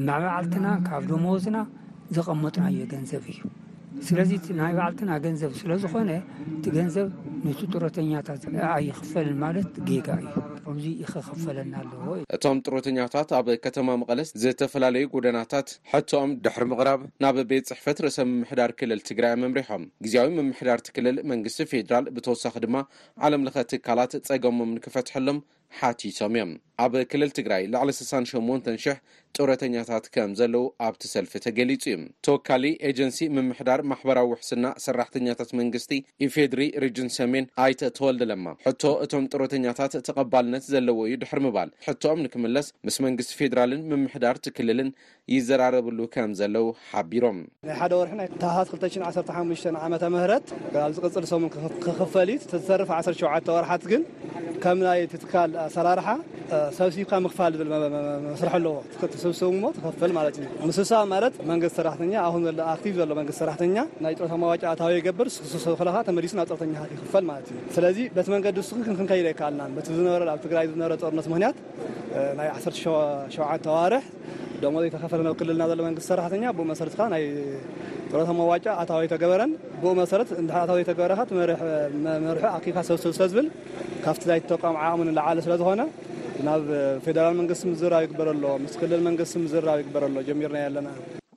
ማዕባዓልትና 0.09 0.67
ካብ 0.89 1.01
ደሞዝና 1.11 1.57
ዘቐመጥናዮ 2.17 2.77
ገንዘብ 2.93 3.25
እዩ 3.33 3.39
ስለዚ 4.07 4.31
ናይ 4.59 4.73
ባዓልትና 4.77 5.11
ገንዘብ 5.23 5.51
ስለዝኮነ 5.59 6.11
እቲ 6.55 6.65
ገንዘብ 6.77 7.07
ነቲ 7.45 7.59
ጥረተኛታት 7.73 8.41
ኣይክፈልን 8.75 9.37
ማለት 9.43 9.69
ጌጋ 9.87 10.07
እዩ 10.29 10.33
ምዚ 10.75 10.85
ይክኽፈለና 11.01 11.73
ኣለዎእ 11.81 12.21
እቶም 12.35 12.57
ጥረተኛታት 12.65 13.29
ኣብ 13.37 13.47
ከተማ 13.65 13.87
መቐለስ 14.01 14.31
ዝተፈላለዩ 14.43 15.05
ጎደናታት 15.15 15.69
ሕትኦም 15.93 16.33
ድሕሪ 16.43 16.65
ምቅራብ 16.73 17.01
ናብ 17.25 17.37
ቤት 17.51 17.67
ፅሕፈት 17.71 17.99
ርእሰብ 18.05 18.27
ምምሕዳር 18.33 18.73
ክልል 18.81 19.01
ትግራይ 19.09 19.35
መምሪሖም 19.43 19.85
ግዜያዊ 20.07 20.29
መምሕዳርቲ 20.39 20.87
ክልል 20.97 21.17
መንግስቲ 21.31 21.67
ፌድራል 21.73 22.07
ብተወሳኺ 22.17 22.55
ድማ 22.65 22.77
ዓለም 23.27 23.45
ለኸ 23.47 23.57
ትካላት 23.73 24.13
ፀገሞም 24.29 24.73
ንክፈትሐሎም 24.77 25.39
ሓቲቶም 25.77 26.33
እዮም 26.37 26.51
ኣብ 26.83 26.93
ክልል 27.11 27.31
ትግራይ 27.37 27.63
ላዕሊ 27.73 27.89
ስሳ8 27.99 28.67
ጥረተኛታት 29.37 30.05
ከም 30.13 30.31
ዘለው 30.39 30.63
ኣብቲ 30.85 31.01
ሰልፊ 31.13 31.33
ተገሊፁ 31.45 31.83
እዩ 31.91 31.97
ተወካሊ 32.25 32.63
ኤጀንሲ 32.89 33.19
ምምሕዳር 33.35 33.79
ማሕበራዊ 33.91 34.27
ውሕስና 34.31 34.65
ሰራሕተኛታት 34.85 35.49
መንግስቲ 35.59 35.91
ኢፌድሪ 36.27 36.65
ርጅን 36.83 37.09
ሰሜን 37.17 37.45
ኣይተእተወል 37.65 38.17
ለማ 38.31 38.47
ሕቶ 38.67 38.83
እቶም 39.05 39.25
ጥረተኛታት 39.33 39.93
ተቐባልነት 40.07 40.63
ዘለዎ 40.75 40.97
እዩ 41.09 41.17
ድሕር 41.23 41.41
ምባል 41.47 41.71
ሕቶኦም 41.87 42.23
ንክምለስ 42.25 42.69
ምስ 42.89 42.97
መንግስቲ 43.07 43.33
ፌራልን 43.41 43.83
ምምሕዳርቲ 43.91 44.47
ክልልን 44.59 44.89
ይዘራረብሉ 45.35 45.99
ከም 46.15 46.33
ዘለው 46.41 46.67
ሓቢሮም 46.89 47.39
ናይ 47.69 47.77
ሓደ 47.81 47.93
ወርሒ 48.01 48.19
ሃስ 49.09 49.19
21 49.37 49.79
ዓመ 49.87 49.93
ምረት 50.17 50.47
ብ 50.73 50.89
ዝቅፅል 50.97 51.27
ሰሙን 51.33 51.51
ክክፈልሰርፍ 51.85 52.91
ሸ 53.21 53.21
ወርሓት 53.57 53.85
ግን 53.93 54.03
ከምይ 54.65 55.03
ትል 55.13 55.51
ራር 55.85 55.99
ሰብሲካ 56.77 57.11
ፋ 57.37 57.47
መስር 58.25 58.49
ዎ 58.65 58.73
ስብ 58.91 59.01
ፍ 59.01 59.19
ስሰብ 60.77 61.03
ማ 61.11 61.15
መን 61.49 61.63
ሰራኛ 61.77 62.13
ኣቲ 62.73 62.87
ራኛ 63.49 63.77
ናይ 64.05 64.13
ታ 64.19 64.35
ማዋጫታ 64.43 64.81
ር 65.07 65.25
ተመሱ 65.37 65.75
ፀረተኛት 66.47 66.91
ፈል 67.13 67.25
ለ 67.79 68.07
በቲ 68.17 68.27
መንዲ 68.35 68.57
ስከደ 68.69 69.49
ና 69.59 69.67
ዝ 69.87 69.97
ብ 69.97 70.55
ይ 70.61 70.71
ዝ 70.75 70.85
ርነት 71.01 71.01
ክ 72.67 72.91
17 73.39 73.71
ዋር 73.79 73.95
ዘተፈለልና 74.93 75.65
ራ 76.19 76.31
መሰ 76.71 76.85
ጥረቶ 78.11 78.29
ኣዋጫ 78.45 78.65
ኣታወይ 78.81 79.07
ተገበረን 79.13 79.51
ብ 79.81 79.91
መሰረት 80.01 80.29
ታ 80.51 80.53
ተበረ 80.89 81.51
መርሑ 82.25 82.43
ኣካ 82.57 82.65
ሰ 82.87 82.97
ዝብል 83.33 83.47
ካብቲ 84.05 84.23
ናይ 84.31 84.41
ቋም 84.63 84.75
ዓቅ 84.87 84.95
ዓለ 85.27 85.37
ስለዝኮነ 85.47 85.81
ናብ 86.47 86.67
ፌራል 87.05 87.33
መንግስቲ 87.39 87.73
ዝራ 87.83 87.95
ይበር 88.07 88.29
ኣ 88.33 88.55
ምስ 88.65 88.75
ክልል 88.81 89.03
መንስ 89.07 89.33
ዝ 89.53 89.63
ይር 89.69 90.05
ጀሚርናኣለና 90.29 90.87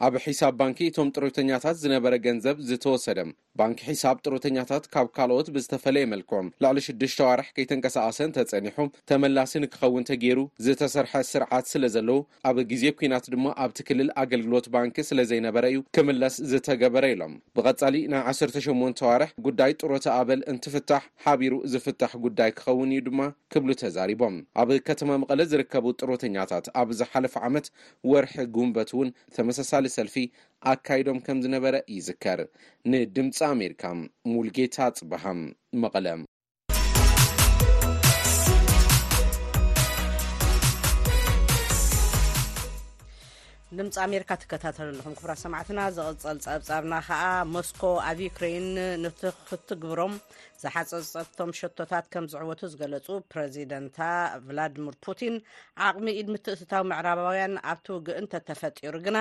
ኣብ 0.07 0.15
ሒሳብ 0.23 0.53
ባንኪ 0.61 0.79
እቶም 0.91 1.09
ጥሮተኛታት 1.17 1.77
ዝነበረ 1.81 2.15
ገንዘብ 2.25 2.57
ዝተወሰደ 2.69 3.19
ባንኪ 3.61 3.79
ሒሳብ 3.91 4.17
ጥሮተኛታት 4.25 4.85
ካብ 4.95 5.09
ካልኦት 5.17 5.49
ብዝተፈለየ 5.55 6.07
መልክዎም 6.13 6.47
ላዕሊ 6.65 6.79
ሽዱሽተ 6.87 7.19
ዋርሕ 7.27 7.49
ከይተንቀሳቀሰን 7.57 8.31
ተፀኒሑ 8.37 8.87
ተመላሲ 9.11 9.53
ንክኸውን 9.65 10.07
ተገይሩ 10.09 10.39
ዝተሰርሐ 10.67 11.13
ስርዓት 11.31 11.67
ስለ 11.73 11.85
ዘለዉ 11.97 12.19
ኣብ 12.51 12.57
ግዜ 12.71 12.85
ኩናት 13.03 13.29
ድማ 13.35 13.47
ኣብቲ 13.65 13.79
ክልል 13.89 14.11
ኣገልግሎት 14.23 14.67
ባንኪ 14.77 14.97
ስለ 15.11 15.21
ዘይነበረ 15.33 15.65
እዩ 15.73 15.83
ክምለስ 15.99 16.37
ዝተገበረ 16.53 17.05
ኢሎም 17.15 17.37
ብቐጻሊ 17.59 18.03
ናይ 18.15 18.25
18 18.33 19.05
ዋርሕ 19.09 19.31
ጉዳይ 19.49 19.75
ጥሮት 19.83 20.09
ኣበል 20.17 20.43
እንትፍታሕ 20.55 21.05
ሓቢሩ 21.27 21.55
ዝፍታሕ 21.75 22.13
ጉዳይ 22.27 22.51
ክኸውን 22.59 22.95
እዩ 22.99 23.05
ድማ 23.11 23.21
ክብሉ 23.53 23.71
ተዛሪቦም 23.85 24.37
ኣብ 24.65 24.73
ከተማ 24.91 25.09
መቐለ 25.25 25.41
ዝርከቡ 25.53 25.87
ጥሮተኛታት 26.03 26.67
ኣብዝሓለፈ 26.85 27.37
ዓመት 27.51 27.69
ወርሒ 28.15 28.37
ጉንበት 28.59 28.91
እውን 28.97 29.09
ተመሳሳሊ 29.39 29.87
ሰልፊ 29.97 30.15
ኣካይዶም 30.73 31.19
ከም 31.27 31.39
ዝነበረ 31.45 31.75
ይዝከር 31.95 32.41
ንድምፂ 32.91 33.39
ኣሜሪካ 33.55 33.83
ሙልጌታ 34.33 34.77
ጽባሃም 34.99 35.41
መቐለ 35.83 36.07
ድምፂ 43.79 43.93
ኣሜሪካ 44.05 44.33
ትከታተሉ 44.41 44.89
ኣለኩም 44.93 45.15
ክብራ 45.19 45.33
ሰማዕትና 45.43 45.81
ዘቅፀል 45.97 46.39
ፀብፃብና 46.47 46.95
ከዓ 47.07 47.23
ሞስኮ 47.53 47.83
ኣብ 48.09 48.19
ዩክራይን 48.25 48.67
ንቲክትግብሮም 49.05 50.15
ዝሓፀፀጥቶም 50.63 51.51
ሸቶታት 51.61 52.07
ከም 52.13 52.27
ዝዕወቱ 52.33 52.61
ዝገለፁ 52.73 53.07
ፕረዚደንታ 53.33 53.99
ቭላድሚር 54.47 54.97
ፑቲን 55.07 55.37
ዓቕሚ 55.89 56.07
ኢድ 56.19 56.29
ምትእትታዊ 56.35 56.85
ምዕራባውያን 56.93 57.55
ኣብቲ 57.73 57.89
ውግ 57.97 58.09
እንተ 58.21 58.33
ተፈጢሩ 58.49 58.95
ግና 59.09 59.19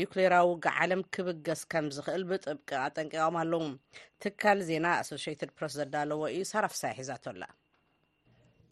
ኒክሌራ 0.00 0.34
ውግ 0.52 0.66
ዓለም 0.78 1.02
ክብገስ 1.16 1.62
ከምዝክእል 1.74 2.24
ብጥብቂ 2.32 2.70
ኣጠንቂቆም 2.86 3.38
ኣለዉ 3.44 3.66
ትካል 4.24 4.60
ዜና 4.70 4.86
ኣሶስትድ 5.04 5.52
ፕረስ 5.60 5.74
ዘዳለዎ 5.80 6.22
እዩ 6.36 6.42
ሳራፍሳይ 6.52 6.94
ሒዛተኣላ 7.00 7.42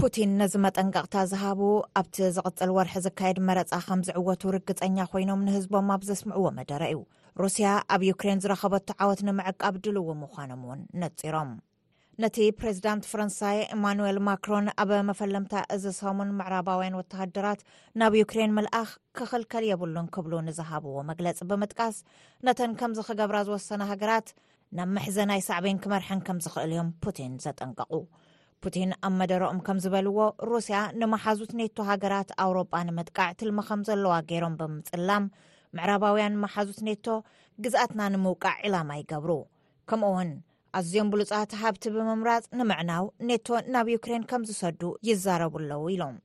ፑቲን 0.01 0.31
ነዚ 0.39 0.55
መጠንቀቕታ 0.65 1.17
ዝሃቡ 1.29 1.61
ኣብቲ 1.99 2.17
ዝቕፅል 2.37 2.71
ወርሒ 2.77 2.95
ዝካየድ 3.05 3.39
መረፃ 3.49 3.71
ከም 3.87 4.01
ዝዕወቱ 4.09 4.43
ርግፀኛ 4.55 4.97
ኮይኖም 5.13 5.45
ንህዝቦም 5.47 5.87
ኣብ 5.95 6.03
ዘስምዕዎ 6.09 6.49
መደረ 6.57 6.83
እዩ 6.93 6.99
ሩስያ 7.43 7.69
ኣብ 7.95 8.03
ዩክሬን 8.09 8.43
ዝረከበቱ 8.45 8.89
ዓወት 9.05 9.21
ንምዕቃብ 9.29 9.75
ድልዎ 9.85 10.09
ምኳኖም 10.23 10.61
እውን 10.67 10.81
ነፂሮም 11.03 11.53
ነቲ 12.25 12.37
ፕሬዚዳንት 12.59 13.09
ፈረንሳይ 13.13 13.59
ኤማንል 13.77 14.19
ማክሮን 14.29 14.69
ኣብ 14.85 14.91
መፈለምታ 15.11 15.55
እዚ 15.77 15.85
ሰሙን 16.01 16.31
ምዕራባውያን 16.41 16.99
ወተሃድራት 17.01 17.63
ናብ 18.03 18.13
ዩክሬን 18.23 18.55
ምልኣኽ 18.59 18.91
ክኽልከል 19.17 19.67
የብሉን 19.71 20.11
ክብሉ 20.17 20.33
ንዝሃብዎ 20.51 20.97
መግለፂ 21.13 21.41
ብምጥቃስ 21.53 21.99
ነተን 22.49 22.75
ከምዚ 22.83 23.01
ክገብራ 23.09 23.39
ዝወሰነ 23.49 23.81
ሃገራት 23.95 24.29
ናብ 24.79 24.91
ምሕዘ 24.99 25.17
ናይ 25.33 25.43
ሳዕበን 25.49 25.83
ክመርሐን 25.87 26.23
ከም 26.29 26.39
ዝኽእል 26.47 26.73
እዮም 26.77 26.91
ፑቲን 27.05 27.35
ዘጠንቀቁ 27.47 27.93
ቲን 28.75 28.91
ኣብ 29.07 29.13
መደሮኦም 29.21 29.59
ከም 29.67 29.79
ዝበልዎ 29.85 30.19
ሩስያ 30.51 30.79
ንመሓዙት 31.01 31.53
ኔቶ 31.61 31.77
ሃገራት 31.91 32.31
ኣውሮጳ 32.45 32.73
ንምጥቃዕ 32.89 33.29
ትልሚ 33.41 33.61
ከም 33.69 33.81
ዘለዋ 33.89 34.15
ገይሮም 34.31 34.55
ብምፅላም 34.61 35.25
ምዕራባውያን 35.77 36.39
መሓዙት 36.45 36.81
ኔቶ 36.89 37.07
ግዝኣትና 37.65 38.01
ንምውቃዕ 38.15 38.55
ዕላማ 38.69 38.91
ይገብሩ 39.01 39.31
ከምኡ 39.91 40.11
ውን 40.17 40.31
ኣዝዮም 40.79 41.09
ብሉጻት 41.13 41.51
ሃብቲ 41.63 41.85
ብምምራፅ 41.97 42.45
ንምዕናው 42.59 43.05
ኔቶ 43.29 43.47
ናብ 43.75 43.87
ዩክሬን 43.97 44.25
ከም 44.31 44.43
ዝሰዱ 44.49 44.81
ይዛረቡኣለዉ 45.09 45.85
ኢሎም 45.95 46.17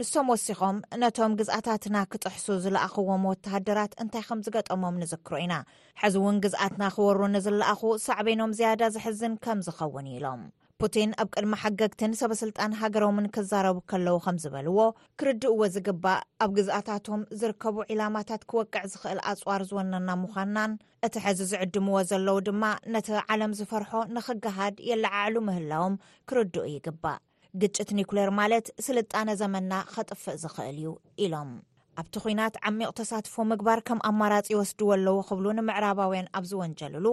ንሶም 0.00 0.26
ወሲኮም 0.32 0.76
ነቶም 1.02 1.32
ግዝኣታትና 1.38 1.96
ክጥሕሱ 2.12 2.46
ዝለኣኽዎም 2.64 3.26
ወተሃደራት 3.30 3.92
እንታይ 4.02 4.24
ከም 4.28 4.40
ዝገጠሞም 4.46 4.98
ንዝክሮ 5.02 5.34
ኢና 5.44 5.54
ሕዚ 6.02 6.14
እውን 6.22 6.36
ግዝኣትና 6.44 6.84
ክወሩ 6.96 7.20
ንዝለኣኹ 7.34 7.82
ሳዕበኖም 8.06 8.54
ዝያዳ 8.60 8.82
ዝሕዝን 8.96 9.34
ከም 9.46 9.60
ዝኸውን 9.66 10.08
ኢሎም 10.16 10.42
ፑቲን 10.82 11.10
ኣብ 11.22 11.28
ቅድሚ 11.34 11.54
ሓገግትን 11.62 12.12
ሰበ 12.20 12.32
ስልጣን 12.40 12.70
ሃገሮምን 12.78 13.26
ክዛረቡ 13.34 13.76
ከለዉ 13.90 14.14
ከም 14.24 14.36
ዝበልዎ 14.42 14.78
ክርድእዎ 15.20 15.60
ዝግባእ 15.74 16.22
ኣብ 16.44 16.50
ግዝኣታቶም 16.56 17.20
ዝርከቡ 17.40 17.76
ዒላማታት 17.90 18.42
ክወቅዕ 18.50 18.82
ዝኽእል 18.92 19.20
ኣፅዋር 19.32 19.62
ዝወነና 19.68 20.08
ምዃናን 20.22 20.72
እቲ 21.08 21.14
ሕዚ 21.26 21.40
ዝዕድምዎ 21.50 21.98
ዘለዉ 22.10 22.38
ድማ 22.48 22.62
ነቲ 22.94 23.08
ዓለም 23.34 23.54
ዝፈርሖ 23.58 23.92
ንኽገሃድ 24.16 24.78
የለዓዕሉ 24.90 25.36
ምህላዎም 25.48 25.94
ክርድኡ 26.30 26.64
ይግባእ 26.74 27.20
ግጭት 27.64 27.88
ኒኩሌር 28.00 28.32
ማለት 28.40 28.66
ስልጣነ 28.88 29.30
ዘመና 29.42 29.72
ከጥፍእ 29.94 30.38
ዝኽእል 30.44 30.78
እዩ 30.82 30.92
ኢሎም 31.26 31.52
ኣብቲ 32.00 32.14
ኩናት 32.24 32.54
ዓሚቕ 32.68 32.90
ተሳትፎ 33.02 33.34
ምግባር 33.52 33.78
ከም 33.88 33.98
ኣማራጺ 34.10 34.46
ወስድዎ 34.62 34.90
ኣለዉ 34.98 35.18
ክብሉ 35.30 35.46
ንምዕራባውያን 35.60 36.30
ኣብ 36.38 36.44
ዝወንጀሉሉ 36.50 37.06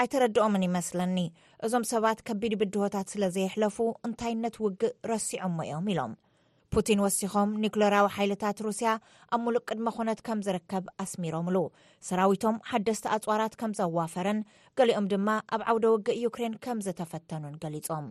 ኣይተረድኦምን 0.00 0.62
ይመስለኒ 0.66 1.16
እዞም 1.66 1.84
ሰባት 1.90 2.18
ከቢድ 2.28 2.52
ብድሆታት 2.60 3.06
ስለ 3.12 3.22
ዘይሕለፉ 3.34 3.76
እንታይ 4.06 4.34
ነት 4.42 4.54
ውግእ 4.64 4.92
ረሲዑሞ 5.10 5.56
እዮም 5.68 5.86
ኢሎም 5.92 6.12
ፑቲን 6.74 7.00
ወሲኮም 7.04 7.50
ኒክለራዊ 7.62 8.06
ሓይልታት 8.16 8.58
ሩስያ 8.66 8.90
ኣብ 9.34 9.40
ምሉእ 9.46 9.62
ቅድመ 9.68 9.86
ኩነት 9.96 10.20
ከም 10.26 10.38
ዝርከብ 10.46 10.84
ኣስሚሮምሉ 11.04 11.56
ሰራዊቶም 12.08 12.56
ሓደስቲ 12.70 13.06
ኣፅዋራት 13.16 13.54
ከም 13.62 13.72
ዘዋፈረን 13.80 14.40
ገሊኦም 14.80 15.08
ድማ 15.12 15.28
ኣብ 15.56 15.62
ዓውደ 15.72 15.86
ውግእ 15.94 16.20
ዩክሬን 16.26 16.54
ከም 16.66 16.80
ዝተፈተኑን 16.86 17.56
ገሊፆም 17.64 18.06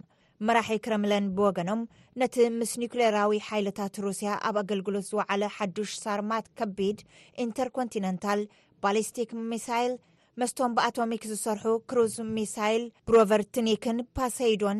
መራሒ 0.47 0.77
ክረምለን 0.87 1.25
ብወገኖም 1.37 1.81
ነቲ 2.23 2.35
ምስ 2.59 2.73
ኒክለራዊ 2.83 3.39
ሓይልታት 3.47 3.95
ሩስያ 4.05 4.29
ኣብ 4.49 4.57
ኣገልግሎት 4.63 5.07
ዝወዕለ 5.11 5.43
ሓዱሽ 5.57 5.93
ሳርማት 6.03 6.45
ከቢድ 6.61 6.99
ኢንተርኮንቲነንታል 7.45 8.41
ባሊስቲክ 8.83 9.31
ሚሳይል 9.53 9.93
መስቶም 10.41 10.71
ብኣቶሚክ 10.77 11.23
ዝሰርሑ 11.31 11.65
ክሩዝ 11.89 12.15
ሚሳይል 12.37 12.83
ብሮቨርትኒክን 13.09 13.97
ፓሰይዶን 14.17 14.79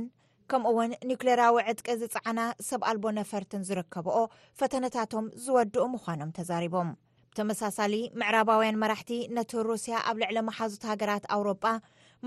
ከምኡውን 0.52 0.92
ኒክሌራዊ 1.10 1.56
ዕድቂ 1.72 1.88
ዝፀዓና 2.02 2.40
ሰብ 2.68 2.82
ኣልቦ 2.90 3.04
ነፈርትን 3.18 3.66
ዝርከብኦ 3.68 4.18
ፈተነታቶም 4.60 5.26
ዝወድኡ 5.44 5.84
ምኳኖም 5.96 6.32
ተዛሪቦም 6.38 6.90
ብተመሳሳሊ 7.32 7.96
ምዕራባውያን 8.20 8.80
መራሕቲ 8.84 9.12
ነቲ 9.38 9.52
ሩስያ 9.70 9.96
ኣብ 10.10 10.18
ልዕሊ 10.22 10.38
መሓዙት 10.48 10.84
ሃገራት 10.92 11.26
ኣውሮጳ 11.36 11.66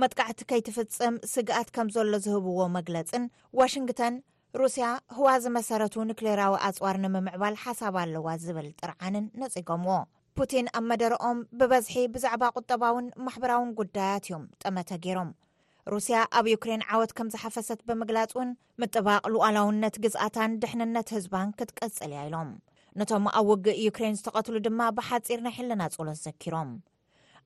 መጥቃዕቲ 0.02 0.41
ከይትፍፅም 0.50 1.14
ስግኣት 1.33 1.71
ከም 1.76 1.88
ዘሎ 1.97 2.12
ዝህብዎ 2.26 2.61
መግለፅን 2.79 3.25
ዋሽንግተን 3.61 4.14
ሩስያ 4.61 4.87
ህዋ 5.17 5.29
ዝ 5.43 5.52
መሰረቱ 5.59 5.95
ኒክሌራዊ 6.12 6.55
ኣፅዋር 6.69 6.97
ንምምዕባል 7.05 7.55
ሓሳብ 7.64 7.95
ኣለዋ 8.05 8.26
ዝብል 8.47 8.69
ጥርዓንን 8.81 9.26
ነጽጎምዎ 9.43 9.95
ፑቲን 10.39 10.67
ኣብ 10.79 10.85
መደረኦም 10.91 11.39
ብበዝሒ 11.59 11.95
ብዛዕባ 12.12 12.45
ቁጠባውን 12.59 13.07
ማሕበራውን 13.25 13.73
ጉዳያት 13.79 14.25
እዮም 14.29 14.45
ጠመተ 14.62 14.91
ገይሮም 15.05 15.31
ሩስያ 15.93 16.17
ኣብ 16.39 16.47
ዩክሬን 16.53 16.85
ዓወት 16.97 17.11
ከም 17.19 17.31
ዝሓፈሰት 17.35 17.81
ብምግላፅ 17.89 18.31
ውን 18.39 18.51
ምጥባቅ 18.83 19.23
ሉዓላውነት 19.35 19.97
ግዝኣታን 20.05 20.57
ድሕንነት 20.62 21.11
ህዝባን 21.17 21.51
ክትቀጽል 21.59 22.15
ዩ 22.17 22.21
ኢሎም 22.29 22.51
ነቶም 23.00 23.26
ኣብ 23.41 23.47
ውግ 23.52 23.69
ዩክሬን 23.89 24.19
ዝተቐትሉ 24.21 24.56
ድማ 24.69 24.80
ብሓፂር 24.99 25.43
ናይሕለና 25.49 25.83
ጽሎስ 25.97 26.21
ዘኪሮም 26.28 26.71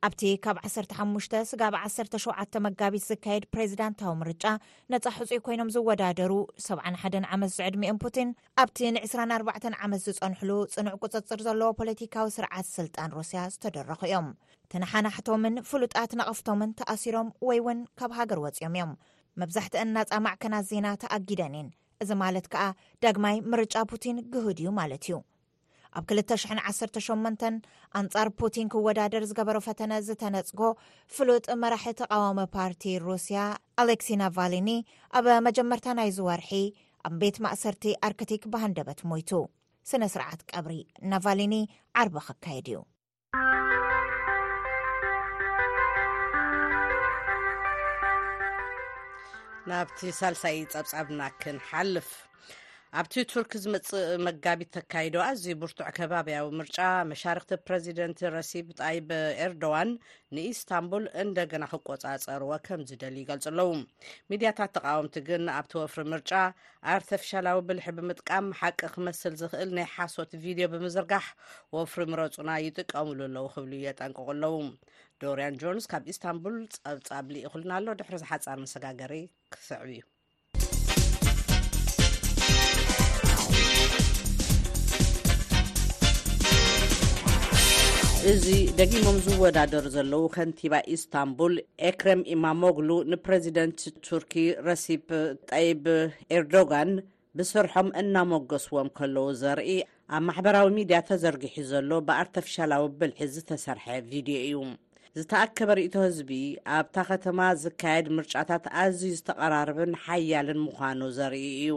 ኣብቲ 0.05 0.23
ካብ 0.45 0.57
15 0.65 1.47
ስጋብ 1.51 1.75
17 1.85 2.57
መጋቢት 2.65 3.03
ዝካየድ 3.11 3.45
ፕሬዚዳንታዊ 3.53 4.13
ምርጫ 4.23 4.45
ነፃ 4.93 5.05
ሕፁኢ 5.17 5.39
ኮይኖም 5.47 5.71
ዝወዳደሩ 5.75 6.33
71 6.65 7.27
ዓመት 7.35 7.51
ዝዕድሚኦም 7.57 7.99
ፑቲን 8.05 8.29
ኣብቲ 8.63 8.79
ን24 8.95 9.77
ዓመት 9.87 10.01
ዝፀንሕሉ 10.07 10.51
ፅኑዕ 10.75 10.97
ቅፅፅር 11.05 11.41
ዘለዎ 11.47 11.69
ፖለቲካዊ 11.81 12.29
ስርዓት 12.37 12.69
ስልጣን 12.79 13.15
ሩስያ 13.19 13.43
ዝተደረኪ 13.55 14.03
እዮም 14.09 14.29
ትነሓናሕቶምን 14.75 15.57
ፍሉጣት 15.71 16.13
ነቕፍቶምን 16.23 16.75
ተኣሲሮም 16.81 17.31
ወይ 17.49 17.61
እውን 17.63 17.81
ካብ 18.01 18.13
ሃገር 18.19 18.41
ወፂኦም 18.47 18.77
እዮም 18.79 18.93
መብዛሕቲአን 19.43 19.91
እናፃ 19.93 20.13
ማዕከናት 20.27 20.69
ዜና 20.73 20.87
ተኣጊደን 21.05 21.57
ን 21.65 21.69
እዚ 22.05 22.11
ማለት 22.25 22.47
ከዓ 22.53 22.65
ዳግማይ 23.05 23.37
ምርጫ 23.55 23.75
ፑቲን 23.93 24.17
ግህድ 24.35 24.59
እዩ 24.65 24.71
ማለት 24.81 25.05
እዩ 25.09 25.17
ኣብ 25.99 26.09
218 26.17 27.45
ኣንጻር 27.99 28.29
ፑቲን 28.41 28.67
ክወዳደር 28.73 29.23
ዝገበሮ 29.29 29.57
ፈተነ 29.67 29.93
ዝተነፅጎ 30.07 30.61
ፍሉጥ 31.15 31.47
መራሒ 31.63 31.85
ተቃዋሚ 32.01 32.41
ፓርቲ 32.57 32.83
ሩስያ 33.07 33.39
ኣሌክሲ 33.83 34.09
ናቫልኒ 34.23 34.71
ኣብ 35.19 35.27
መጀመርታ 35.47 35.87
ናይ 35.99 36.11
ዝወርሒ 36.17 36.51
ኣብ 37.09 37.15
ቤት 37.23 37.37
ማእሰርቲ 37.47 37.85
ኣርክቲክ 38.09 38.43
ባህንደበት 38.55 39.01
ሞይቱ 39.13 39.31
ስነ 39.93 40.05
ስርዓት 40.17 40.41
ቀብሪ 40.53 40.75
ናቫልኒ 41.13 41.55
ዓርቢ 42.03 42.15
ክካየድ 42.29 42.69
እዩ 42.73 42.81
ናብቲ 49.71 49.99
ሳልሳይ 50.21 50.59
ፀብፃብና 50.73 51.21
ክንሓልፍ 51.41 52.11
ኣብቲ 53.01 53.15
ቱርክ 53.31 53.53
ዝመፅእ 53.63 54.05
መጋቢት 54.27 54.69
ተካይዶ 54.75 55.15
ኣዝዩ 55.25 55.47
ብርቱዕ 55.63 55.89
ከባብያዊ 55.97 56.47
ምርጫ 56.61 56.79
መሻርክቲ 57.11 57.51
ፕረዚደንት 57.65 58.21
ረሲብ 58.35 58.69
ጣይብ 58.79 59.09
ኤርዶዋን 59.47 59.91
ንኢስታንቡል 60.35 61.05
እንደገና 61.23 61.65
ክቆፃፀርዎ 61.73 62.51
ከምዝደል 62.69 63.17
ይገልፅ 63.23 63.47
ኣለዉ 63.53 63.69
ሚድያታት 64.33 64.73
ተቃወምቲ 64.77 65.17
ግን 65.29 65.45
ኣብቲ 65.59 65.73
ወፍሪ 65.83 66.05
ምርጫ 66.15 66.33
ኣርተፈሻላዊ 66.95 67.59
ብልሒ 67.71 67.85
ብምጥቃም 67.99 68.49
ሓቂ 68.63 68.81
ክመስል 68.97 69.37
ዝክእል 69.43 69.73
ናይ 69.79 69.89
ሓሶት 69.97 70.33
ቪድዮ 70.47 70.69
ብምዝርጋሕ 70.75 71.27
ወፍሪ 71.79 72.03
ምረፁና 72.15 72.51
ይጥቀምሉ 72.67 73.21
ኣለዉ 73.29 73.47
ክብሉ 73.57 73.73
የጠንቅቁ 73.87 74.27
ኣለዉ 74.37 74.55
ዶርያን 75.25 75.61
ጆንስ 75.65 75.89
ካብ 75.93 76.09
ኢስታንቡል 76.15 76.59
ፀብፃብሊ 76.87 77.37
ይክሉና 77.47 77.73
ኣሎ 77.81 77.89
ድሕሪ 78.03 78.17
ዝሓፃር 78.25 78.59
መሰጋገሪ 78.67 79.15
ክስዕብ 79.55 79.85
እዩ 79.93 80.03
እዚ 88.31 88.47
ደጊሞም 88.79 89.17
ዝወዳደሩ 89.25 89.85
ዘለዉ 89.97 90.23
ከንቲባ 90.35 90.75
ኢስታንቡል 90.95 91.53
ኤክረም 91.89 92.21
ኢማሞግሉ 92.35 92.89
ንፕረዚደንት 93.11 93.81
ቱርኪ 94.07 94.33
ረሲብ 94.67 95.03
ጠይብ 95.51 95.85
ኤርዶጋን 96.37 96.91
ብስርሖም 97.39 97.89
እናመገስዎም 98.01 98.89
ከለዉ 98.97 99.27
ዘርኢ 99.43 99.69
ኣብ 100.19 100.25
ማሕበራዊ 100.29 100.69
ሚድያ 100.79 100.99
ተዘርጊሒ 101.11 101.55
ዘሎ 101.71 101.91
በኣር 102.09 102.31
ተፈሻላዊ 102.39 102.85
ብልሒዝ 103.03 103.31
ዝተሰርሐ 103.39 103.87
ቪድዮ 104.11 104.41
እዩ 104.49 104.59
ዝተኣከበ 105.21 105.71
ርእቶ 105.81 105.95
ህዝቢ 106.07 106.31
ኣብታ 106.79 106.97
ከተማ 107.13 107.39
ዝካየድ 107.63 108.09
ምርጫታት 108.19 108.67
ኣዝዩ 108.83 109.13
ዝተቐራርብን 109.21 109.95
ሓያልን 110.07 110.61
ምዃኑ 110.67 111.01
ዘርኢ 111.21 111.47
እዩ 111.63 111.77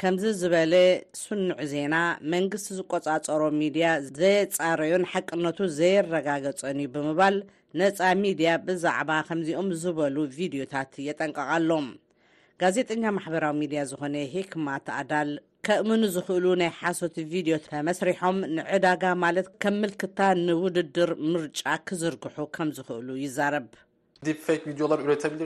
ከምዚ 0.00 0.22
ዝበለ 0.40 0.74
ስንዑ 1.20 1.56
ዜና 1.72 1.96
መንግስቲ 2.32 2.68
ዝቆፃፀሮ 2.78 3.42
ሚድያ 3.60 3.88
ዘየፃረዩን 4.18 5.04
ሓቅነቱ 5.10 5.58
ዘየረጋገፀን 5.76 6.78
እዩ 6.84 6.88
ብምባል 6.94 7.36
ነፃ 7.80 7.98
ሚድያ 8.22 8.50
ብዛዕባ 8.66 9.10
ከምዚኦም 9.28 9.68
ዝበሉ 9.82 10.16
ቪድዮታት 10.38 10.92
የጠንቀቃሎም 11.08 11.86
ጋዜጠኛ 12.62 13.04
ማሕበራዊ 13.18 13.54
ሚድያ 13.60 13.80
ዝኾነ 13.92 14.14
ሂክማት 14.34 14.86
ኣዳል 14.98 15.30
ከእምኑ 15.68 16.02
ዝኽእሉ 16.14 16.44
ናይ 16.60 16.70
ሓሶት 16.80 17.14
ቪድዮ 17.32 17.54
ተመስሪሖም 17.70 18.36
ንዕዳጋ 18.56 19.04
ማለት 19.26 19.46
ከም 19.62 19.76
ምልክታ 19.82 20.18
ንውድድር 20.46 21.10
ምርጫ 21.32 21.62
ክዝርግሑ 21.88 22.36
ከም 22.56 22.68
ዝኽእሉ 22.78 23.08
ይዛረብ 23.24 23.68
ዲ 24.26 24.32
ፌክ 24.44 24.62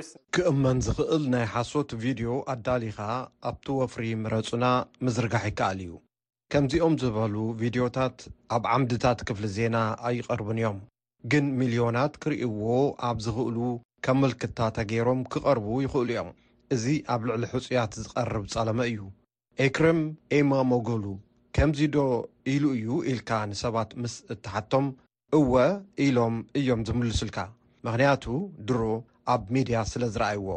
ሰ 0.06 0.18
ክእመን 0.36 0.78
ዚኽእል 0.86 1.22
ናይ 1.32 1.44
ሓሶት 1.52 1.90
ቪድዮ 2.02 2.30
ኣዳሊኻ 2.52 2.98
ኣብቲ 3.48 3.66
ወፍሪ 3.78 4.04
ምረጹና 4.22 4.64
ምዝርጋሕ 5.04 5.44
ይከኣል 5.50 5.78
እዩ 5.84 5.92
ከምዚኦም 6.52 6.94
ዚበሉ 7.02 7.34
ቪድዮታት 7.60 8.18
ኣብ 8.56 8.64
ዓምድታት 8.74 9.20
ክፍሊ 9.28 9.44
ዜና 9.56 9.76
ኣይቐርብን 10.08 10.58
እዮም 10.62 10.78
ግን 11.34 11.46
ሚልዮናት 11.60 12.12
ኪርእይዎ 12.24 12.68
ኣብ 13.08 13.16
ዚኽእሉ 13.26 13.58
ኬምልክታ 14.08 14.58
ተ 14.78 14.86
ገይሮም 14.92 15.20
ኪቐርቡ 15.34 15.66
ይኽእሉ 15.86 16.08
እዮም 16.14 16.30
እዚ 16.76 16.84
ኣብ 17.14 17.22
ልዕሊ 17.30 17.44
ሕጹያት 17.54 18.00
ዝቐርብ 18.04 18.44
ጸለመ 18.54 18.78
እዩ 18.92 19.00
ኤክርም 19.66 20.02
ኤማ 20.38 20.50
ሞገሉ 20.72 21.04
ከምዚዶ 21.58 21.96
ኢሉ 22.54 22.64
እዩ 22.78 22.90
ኢልካ 23.12 23.30
ንሰባት 23.52 23.90
ምስ 24.02 24.16
እተሓቶም 24.34 24.88
እወ 25.40 25.52
ኢሎም 26.06 26.36
እዮም 26.60 26.82
ዚምልሱልካ 26.88 27.38
ምክንያቱ 27.86 28.24
ድሩ 28.68 28.80
ኣብ 29.34 29.42
ሚድያ 29.54 29.78
ስለዝረኣይዎ 29.92 30.50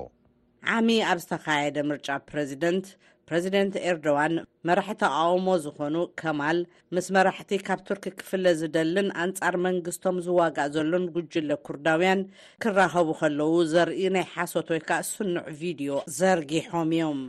ዓሚ 0.75 0.89
ኣብ 1.11 1.19
ዝተካየደ 1.23 1.77
ምርጫ 1.89 2.07
ፕረዚደንት 2.29 2.85
ፕረዚደንት 3.29 3.73
ኤርዶዋን 3.89 4.33
መራሒቲ 4.67 4.97
ተቃውሞ 5.03 5.47
ዝኾኑ 5.65 5.95
ከማል 6.21 6.57
ምስ 6.95 7.07
መራሕቲ 7.15 7.51
ካብ 7.67 7.79
ቱርኪ 7.87 8.05
ክፍለ 8.19 8.45
ዝደልን 8.61 9.07
ኣንጻር 9.25 9.55
መንግስቶም 9.67 10.17
ዝዋጋእ 10.25 10.69
ዘሎን 10.75 11.05
ጉጅለ 11.15 11.49
ኩርዳውያን 11.67 12.21
ክራኸቡ 12.65 13.07
ከለዉ 13.21 13.53
ዘርኢ 13.73 14.01
ናይ 14.15 14.25
ሓሶት 14.33 14.69
ወይ 14.75 14.81
ከዓ 14.87 14.97
እስኑዑ 15.05 15.37
ቪድዮ 15.61 15.93
ዘርጊሖም 16.19 16.91
እዮም 16.97 17.21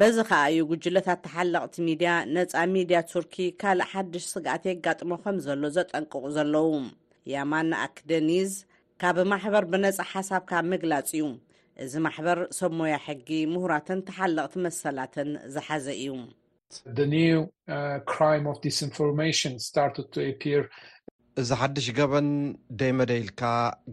በዚ 0.00 0.16
ከዓ 0.30 0.42
እዩ 0.54 0.62
ጉጅለታት 0.72 1.20
ተሓለቕቲ 1.26 1.74
ሚድያ 1.88 2.10
ነፃ 2.36 2.52
ሚድያ 2.74 2.98
ቱርኪ 3.12 3.36
ካልእ 3.62 3.88
ሓድሽ 3.92 4.26
ስጋኣት 4.34 4.66
የጋጥሞ 4.72 5.12
ከም 5.24 5.38
ዘሎ 5.46 5.62
ዘጠንቅቑ 5.78 6.24
ዘለዉ 6.38 6.68
ያማ 7.34 7.52
ኣክደኒዝ 7.86 8.52
ካብ 9.02 9.18
ማሕበር 9.32 9.64
ብነፃ 9.72 9.98
ሓሳብካ 10.12 10.52
ምግላፅ 10.70 11.04
እዩ 11.16 11.22
እዚ 11.84 11.92
ማሕበር 12.06 12.38
ሰሞያ 12.60 12.96
ሕጊ 13.04 13.28
ምሁራትን 13.52 14.00
ተሓለቕቲ 14.08 14.54
መሰላትን 14.66 15.28
ዝሓዘ 15.54 15.86
እዩ 16.00 16.12
uh, 17.76 18.02
እዚ 21.40 21.50
ሓድሽ 21.60 21.86
ገበን 21.98 22.28
ደይ 22.80 22.92
መደኢልካ 22.98 23.42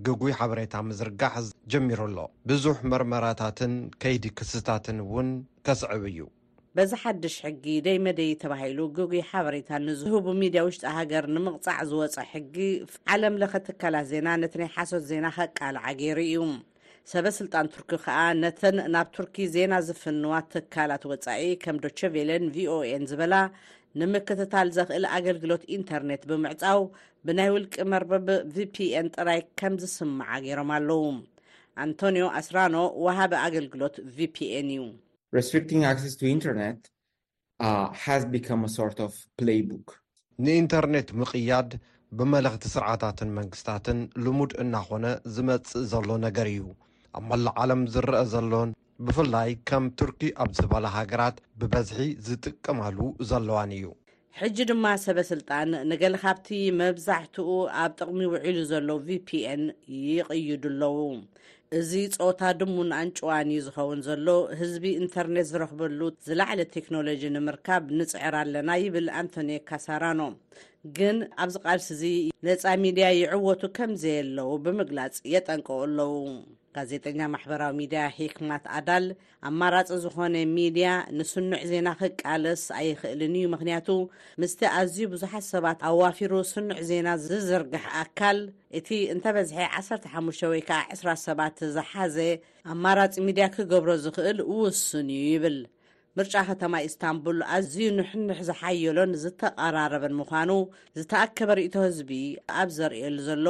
ግጉይ 0.05 0.33
ሓበሬታ 0.39 0.73
ምዝርጋሕ 0.87 1.35
ጀሚሩ 1.73 1.99
ኣሎ 2.07 2.17
ብዙሕ 2.51 2.77
መርመራታትን 2.93 3.75
ከይዲ 4.03 4.25
ክስታትን 4.39 4.97
እውን 5.05 5.29
ከስዕብ 5.65 6.03
እዩ 6.11 6.17
በዚ 6.77 6.91
ሓድሽ 7.03 7.35
ሕጊ 7.43 7.63
ደይ 7.85 7.95
መደዪ 8.05 8.31
ተባሂሉ 8.41 8.79
ግጉይ 8.97 9.21
ሓበሬታ 9.29 9.69
ንዝህቡ 9.85 10.25
ሚድያ 10.41 10.61
ውሽጢ 10.65 10.83
ሃገር 10.97 11.25
ንምቕፃዕ 11.35 11.79
ዝወፀ 11.91 12.15
ሕጊ 12.31 12.55
ዓለምለኸ 13.13 13.53
ትካላት 13.67 14.05
ዜና 14.11 14.27
ነቲ 14.41 14.53
ናይ 14.61 14.69
ሓሶት 14.75 15.03
ዜና 15.11 15.25
ከቃልዓ 15.37 15.83
ገይሩ 16.01 16.17
እዩ 16.25 16.41
ሰበስልጣን 17.13 17.69
ቱርኪ 17.77 17.89
ከዓ 18.03 18.17
ነተን 18.43 18.77
ናብ 18.95 19.07
ቱርኪ 19.15 19.35
ዜና 19.55 19.73
ዝፍንዋ 19.87 20.31
ትካላት 20.51 21.05
ወፃኢ 21.11 21.47
ከም 21.63 21.79
ዶቸ 21.85 21.99
ቬለን 22.17 22.45
vኦን 22.57 23.05
ዝበላ 23.13 23.33
ንምክትታል 24.01 24.69
ዘኽእል 24.77 25.07
ኣገልግሎት 25.15 25.63
ኢንተርነት 25.79 26.21
ብምዕፃው 26.31 26.83
ብናይ 27.25 27.49
ውልቂ 27.57 27.75
መርበብ 27.95 28.27
vፒን 28.57 29.09
ጥራይ 29.17 29.41
ከም 29.61 29.73
ዝስምዓ 29.83 30.29
ገይሮም 30.45 30.71
ኣለዉ 30.77 31.01
ኣንቶኒዮ 31.87 32.27
ኣስራኖ 32.41 32.75
ወሃበ 33.07 33.33
ኣገልግሎት 33.47 33.97
vፒን 34.19 34.69
እዩ 34.77 34.85
ረሪ 35.35 35.59
ክ 38.41 38.53
ንኢንተርነት 40.45 41.07
ምቅያድ 41.19 41.69
ብመለኽቲ 42.17 42.63
ስርዓታትን 42.73 43.29
መንግስታትን 43.37 43.99
ልሙድ 44.25 44.51
እናኾነ 44.63 45.05
ዝመፅእ 45.35 45.83
ዘሎ 45.91 46.07
ነገር 46.25 46.47
እዩ 46.51 46.65
ኣብ 47.19 47.23
መላ 47.29 47.45
ዓለም 47.61 47.81
ዝረአ 47.93 48.19
ዘሎን 48.33 48.69
ብፍላይ 49.05 49.49
ከም 49.69 49.85
ቱርኪ 49.99 50.21
ኣብ 50.43 50.51
ዝበላ 50.59 50.85
ሃገራት 50.97 51.37
ብበዝሒ 51.61 51.99
ዝጥቀማሉ 52.27 52.99
ዘለዋን 53.31 53.71
እዩ 53.79 53.87
ሕጂ 54.41 54.57
ድማ 54.71 54.85
ሰበስልጣን 55.05 55.69
ንገሊ 55.91 56.15
ካብቲ 56.23 56.47
መብዛሕትኡ 56.81 57.49
ኣብ 57.83 57.91
ጥቕሚ 58.01 58.19
ውዒሉ 58.33 58.57
ዘሎ 58.73 58.89
ፒን 59.31 59.63
ይቅይዱ 60.17 60.63
ኣለዉ 60.73 60.99
እዚ 61.77 61.93
ፆታ 62.19 62.41
ድሙን 62.59 62.89
ኣንጭዋንእዩ 62.97 63.57
ዝኸውን 63.65 63.99
ዘሎ 64.07 64.27
ህዝቢ 64.59 64.83
ኢንተርነት 64.99 65.47
ዝረክበሉ 65.49 65.99
ዝላዕለ 66.27 66.59
ቴክኖሎጂ 66.75 67.23
ንምርካብ 67.35 67.83
ንፅዕር 68.01 68.35
ኣለና 68.41 68.69
ይብል 68.83 69.07
ኣንቶኒ 69.21 69.49
ካሳራኖ 69.71 70.21
ግን 70.99 71.17
ኣብዚ 71.45 71.55
ቓልሲ 71.65 71.89
እዚ 71.97 72.03
ነፃ 72.49 72.63
ሚድያ 72.83 73.09
ይዕወቱ 73.21 73.61
ከምዘየ 73.79 74.17
ኣለዉ 74.23 74.49
ብምግላፅ 74.67 75.17
የጠንቀኦ 75.35 75.79
ኣለዉ 75.87 76.11
ጋዜጠኛ 76.77 77.19
ማሕበራዊ 77.33 77.71
ሚድያ 77.79 78.01
ሂክማት 78.17 78.65
ኣዳል 78.77 79.05
ኣማራፂ 79.49 79.89
ዝኾነ 80.03 80.35
ሚድያ 80.55 80.89
ንስኑዕ 81.17 81.61
ዜና 81.71 81.87
ክቃለስ 81.99 82.63
ኣይኽእልን 82.79 83.33
እዩ 83.39 83.45
ምክንያቱ 83.55 83.87
ምስቲ 84.43 84.61
ኣዝዩ 84.79 85.05
ብዙሓት 85.13 85.45
ሰባት 85.53 85.79
ኣዋፊሩ 85.89 86.33
ስኑዕ 86.53 86.79
ዜና 86.89 87.07
ዝዝርግሕ 87.27 87.85
ኣካል 88.03 88.39
እቲ 88.79 88.89
እንተበዝሐ 89.15 89.59
1 89.83 90.09
ሓሙሽ 90.13 90.41
ወይ 90.53 90.63
ከዓ 90.69 90.81
2ስ 91.01 91.23
ሰባት 91.29 91.57
ዝሓዘ 91.77 92.17
ኣማራፂ 92.73 93.15
ሚድያ 93.29 93.47
ክገብሮ 93.57 93.89
ዝኽእል 94.05 94.39
ውስን 94.59 95.09
እዩ 95.17 95.25
ይብል 95.33 95.57
ምርጫ 96.17 96.35
ከተማ 96.47 96.73
ኢስታንቡል 96.85 97.39
ኣዝዩ 97.55 97.77
ንሕንሕ 97.97 98.37
ዝሓየሎን 98.47 99.11
ዝተቐራረበን 99.23 100.13
ምዃኑ 100.19 100.49
ዝተኣከበ 100.99 101.49
ርእቶ 101.59 101.75
ህዝቢ 101.85 102.09
ኣብ 102.61 102.69
ዘርኤሉ 102.77 103.17
ዘሎ 103.27 103.45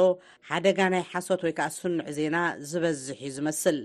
ሓደጋ 0.50 0.78
ናይ 0.94 1.04
ሓሶት 1.12 1.42
ወይ 1.46 1.54
ከዓ 1.58 1.68
ስኑዕ 1.78 2.08
ዜና 2.18 2.36
ዝበዝሕ 2.70 3.18
እዩ 3.28 3.32
ዝመስል 3.36 3.78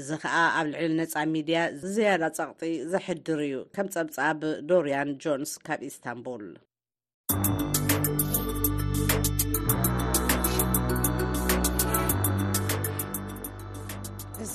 እዚ 0.00 0.08
ከዓ 0.24 0.36
ኣብ 0.60 0.66
ልዕሊ 0.72 0.92
ነፃ 1.00 1.14
ሚድያ 1.36 1.58
ዝያዳ 1.94 2.22
ጸቕጢ 2.38 2.70
ዘሕድር 2.92 3.42
እዩ 3.48 3.58
ከም 3.76 3.88
ፀብጻብ 3.96 4.40
ዶርያን 4.70 5.10
ጆንስ 5.24 5.52
ካብ 5.68 5.80
ኢስታንቡል 5.90 6.46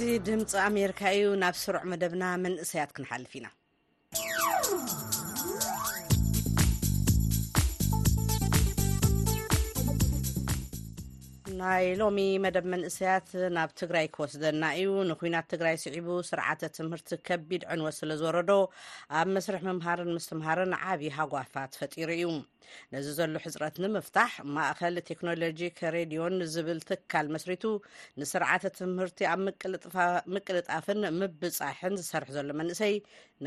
እዚ 0.02 0.10
ድምፂ 0.28 0.52
ኣሜርካ 0.66 1.00
እዩ 1.16 1.24
ናብ 1.42 1.56
ስሩዕ 1.62 1.84
መደብና 1.92 2.24
መንእሰያት 2.44 2.92
ክንሓልፍ 2.96 3.32
ኢና 3.38 3.46
ናይ 11.60 11.86
ሎሚ 12.00 12.17
መደብ 12.43 12.65
መንእስያት 12.72 13.30
ናብ 13.56 13.69
ትግራይ 13.80 14.06
ክወስደና 14.15 14.63
እዩ 14.80 14.89
ንኩናት 15.12 15.45
ትግራይ 15.54 15.76
ስዒቡ 15.84 16.08
ስርዓተ 16.30 16.62
ትምህርቲ 16.78 17.10
ከቢድ 17.28 17.63
ዕንወት 17.74 17.95
ስለዝወረዶ 18.00 18.52
ኣብ 19.19 19.28
መስርሕ 19.36 19.62
ምምሃርን 19.67 20.12
ምስትምሃርን 20.17 20.74
ዓብዪ 20.89 21.10
ሃጓፋት 21.17 21.74
ፈጢሩ 21.80 22.10
እዩ 22.17 22.26
ነዚ 22.95 23.06
ዘሎ 23.19 23.34
ሕፅረት 23.45 23.76
ንምፍታሕ 23.86 24.34
ማእከል 24.58 24.98
ቴክኖሎጂክ 25.10 25.80
ሬድዮን 25.95 26.36
ዝብል 26.56 26.80
ትካል 26.89 27.30
መስሪቱ 27.38 27.63
ንስርዓተ 28.24 28.63
ትምህርቲ 28.80 29.19
ኣብ 29.32 29.41
ምቅልጣፍን 30.36 31.02
ምብፃሕን 31.22 31.95
ዝሰርሕ 32.02 32.30
ዘሎ 32.38 32.50
መንእሰይ 32.62 32.93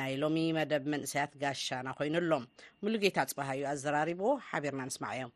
ናይ 0.01 0.14
ሎሚ 0.25 0.38
መደብ 0.59 0.83
መንእሰያት 0.94 1.35
ጋሻና 1.44 1.87
ኮይኑሎም 2.01 2.46
ሙሉጌታ 2.85 3.18
ፅበሃ 3.33 3.48
እዩ 3.59 3.64
ኣዘራሪቦ 3.75 4.22
ሓቢርና 4.48 4.83
ንስማዕ 4.90 5.14
እዮም 5.20 5.33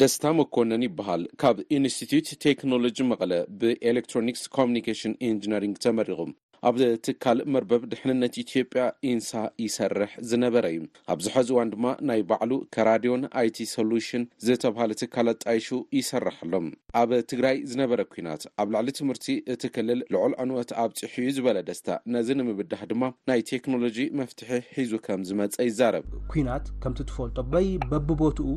ደስታ 0.00 0.26
መኮነን 0.38 0.82
ይበሃል 0.86 1.22
ካብ 1.40 1.56
ኢንስቲቲዩት 1.76 2.28
ቴክኖሎጂ 2.44 2.98
መቐለ 3.12 3.32
ብኤሌክትሮኒክስ 3.60 4.42
ኮሚዩኒካሽን 4.56 5.18
ኤንጂነሪንግ 5.28 5.76
ተመሪቑም 5.86 6.30
ኣብ 6.68 6.76
ትካል 7.06 7.38
መርበብ 7.52 7.82
ድሕንነት 7.92 8.34
ኢትዮጵያ 8.42 8.82
ኢንሳ 9.10 9.30
ይሰርሕ 9.64 10.10
ዝነበረ 10.30 10.64
እዩ 10.72 10.80
ኣብዚሐዚ 11.14 11.48
እዋን 11.54 11.70
ድማ 11.74 11.84
ናይ 12.08 12.20
ባዕሉ 12.30 12.52
ከራድዮን 12.74 13.22
ኣይቲ 13.40 13.58
ሶሉሽን 13.74 14.24
ዝተብሃለ 14.46 14.90
ትካል 15.02 15.28
ኣጣይሹ 15.32 15.68
ይሰርሓ 15.98 16.36
ሎም 16.54 16.66
ኣብ 17.02 17.10
ትግራይ 17.30 17.56
ዝነበረ 17.70 18.00
ኩናት 18.12 18.42
ኣብ 18.64 18.68
ላዕሊ 18.74 18.90
ትምህርቲ 18.98 19.26
እቲ 19.54 19.62
ክልል 19.76 20.00
ልዑል 20.16 20.34
ዕንወት 20.44 20.72
ኣብ 20.84 20.92
ፅሕዩ 21.00 21.28
ዝበለ 21.38 21.58
ደስታ 21.70 21.88
ነዚ 22.16 22.28
ንምብድህ 22.40 22.82
ድማ 22.92 23.02
ናይ 23.32 23.40
ቴክኖሎጂ 23.52 23.98
መፍትሒ 24.22 24.52
ሒዙ 24.76 24.92
ከም 25.08 25.22
ዝመፀ 25.30 25.50
ይዛረብ 25.70 26.06
ኩናት 26.34 26.66
ከምቲ 26.84 27.00
ትፈልጦ 27.12 27.38
ወይ 27.56 27.68
በቢቦትኡ 27.92 28.48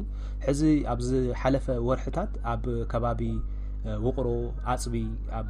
ሕዚ 0.48 0.62
ኣብዝ 0.96 1.12
ሓለፈ 1.44 1.68
ወርሒታት 1.90 2.34
ኣብ 2.54 2.64
ከባቢ 2.94 3.22
ውቕሮ 4.06 4.28
ዓፅቢ 4.74 4.96
ኣብ 5.40 5.50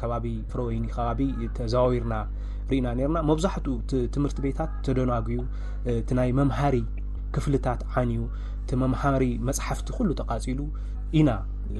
ከባቢ 0.00 0.26
ፍረወይኒ 0.50 0.84
ከባቢ 0.96 1.20
ተዘዋዊርና 1.58 2.16
ርኢና 2.70 2.86
ነርና 2.98 3.18
መብዛሕትኡ 3.30 3.74
ትምህርቲ 4.14 4.38
ቤታት 4.46 4.70
ተደናጉዩ 4.86 5.38
ቲ 6.08 6.12
ናይ 6.18 6.30
መምሃሪ 6.40 6.76
ክፍልታት 7.36 7.80
ዓንዩ 8.00 8.20
እቲ 8.62 8.70
መምሃሪ 8.82 9.24
መፅሓፍቲ 9.48 9.88
ኩሉ 9.96 10.10
ተቃጺሉ 10.20 10.60
ኢና 11.20 11.30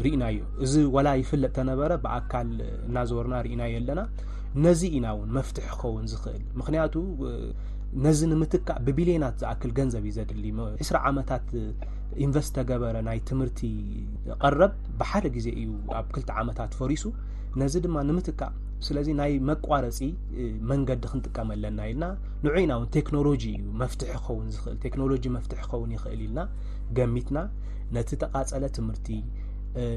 ርኢና 0.05 0.25
እዩ 0.33 0.41
እዚ 0.65 0.73
ወላ 0.97 1.09
ይፍለጥ 1.21 1.53
ተነበረ 1.59 1.93
ብኣካል 2.05 2.51
እናዘወሩና 2.89 3.37
ርኢናዩ 3.47 3.73
ኣለና 3.81 4.01
ነዚ 4.65 4.81
ኢና 4.97 5.07
እውን 5.15 5.31
መፍትሒ 5.39 5.65
ክኸውን 5.75 6.05
ዝኽእል 6.11 6.43
ምክንያቱ 6.59 6.95
ነዚ 8.05 8.21
ንምትካ 8.31 8.69
ብቢልናት 8.87 9.35
ዝኣክል 9.41 9.71
ገንዘብ 9.79 10.05
እዩ 10.09 10.13
ዘድሊ 10.17 10.45
2ስ 10.61 10.89
ዓመታት 11.11 11.47
ኢንቨስ 12.25 12.49
ተገበረ 12.57 12.97
ናይ 13.09 13.19
ትምህርቲ 13.29 13.61
ቀረብ 14.43 14.73
ብሓደ 15.01 15.27
ግዜ 15.37 15.47
እዩ 15.61 15.69
ኣብ 15.99 16.07
ክልቲ 16.15 16.31
ዓመታት 16.43 16.73
ፈሪሱ 16.81 17.05
ነዚ 17.61 17.75
ድማ 17.85 17.97
ንምትካ 18.09 18.41
ስለዚ 18.87 19.09
ናይ 19.21 19.33
መቋረፂ 19.51 19.99
መንገዲ 20.71 21.03
ክንጥቀመለና 21.13 21.79
ኢልና 21.91 22.05
ንዑይና 22.45 22.73
እውን 22.79 22.89
ቴክኖሎጂ 22.97 23.45
እዩ 23.61 23.65
መፍትሒ 23.83 24.09
ይኸውን 24.17 24.49
ዝኽእል 24.55 24.77
ቴክኖሎጂ 24.87 25.25
መፍትሒ 25.37 25.59
ይኸውን 25.65 25.93
ይኽእል 25.97 26.21
ኢልና 26.27 26.41
ገሚትና 26.99 27.39
ነቲ 27.97 28.11
ተቓፀለ 28.23 28.65
ትምህርቲ 28.79 29.09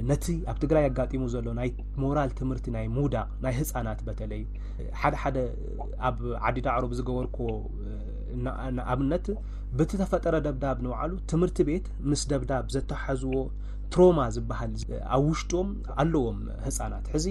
ነቲ 0.10 0.26
ኣብ 0.52 0.58
ትግራይ 0.62 0.86
ኣጋጢሙ 0.90 1.24
ዘሎ 1.34 1.48
ናይ 1.60 1.70
ሞራል 2.04 2.30
ትምህርቲ 2.40 2.66
ናይ 2.76 2.86
ሙውዳቅ 2.96 3.28
ናይ 3.44 3.54
ህፃናት 3.60 4.00
በተለይ 4.08 4.42
ሓደሓደ 5.02 5.38
ኣብ 6.10 6.18
ዓዲዳዕሮ 6.50 6.84
ብዝገበርክዎ 6.92 7.50
ንኣብነት 8.78 9.28
ብቲ 9.80 9.92
ተፈጠረ 10.02 10.36
ደብዳብ 10.48 10.78
ንባዓሉ 10.86 11.12
ትምህርቲ 11.32 11.58
ቤት 11.70 11.86
ምስ 12.10 12.22
ደብዳብ 12.32 12.66
ዘተባሓዝዎ 12.76 13.36
ትሮማ 13.94 14.20
ዝብሃል 14.36 14.72
ኣብ 15.16 15.22
ውሽጡም 15.30 15.70
ኣለዎም 16.04 16.40
ህፃናት 16.66 17.06
ሕዚ 17.13 17.28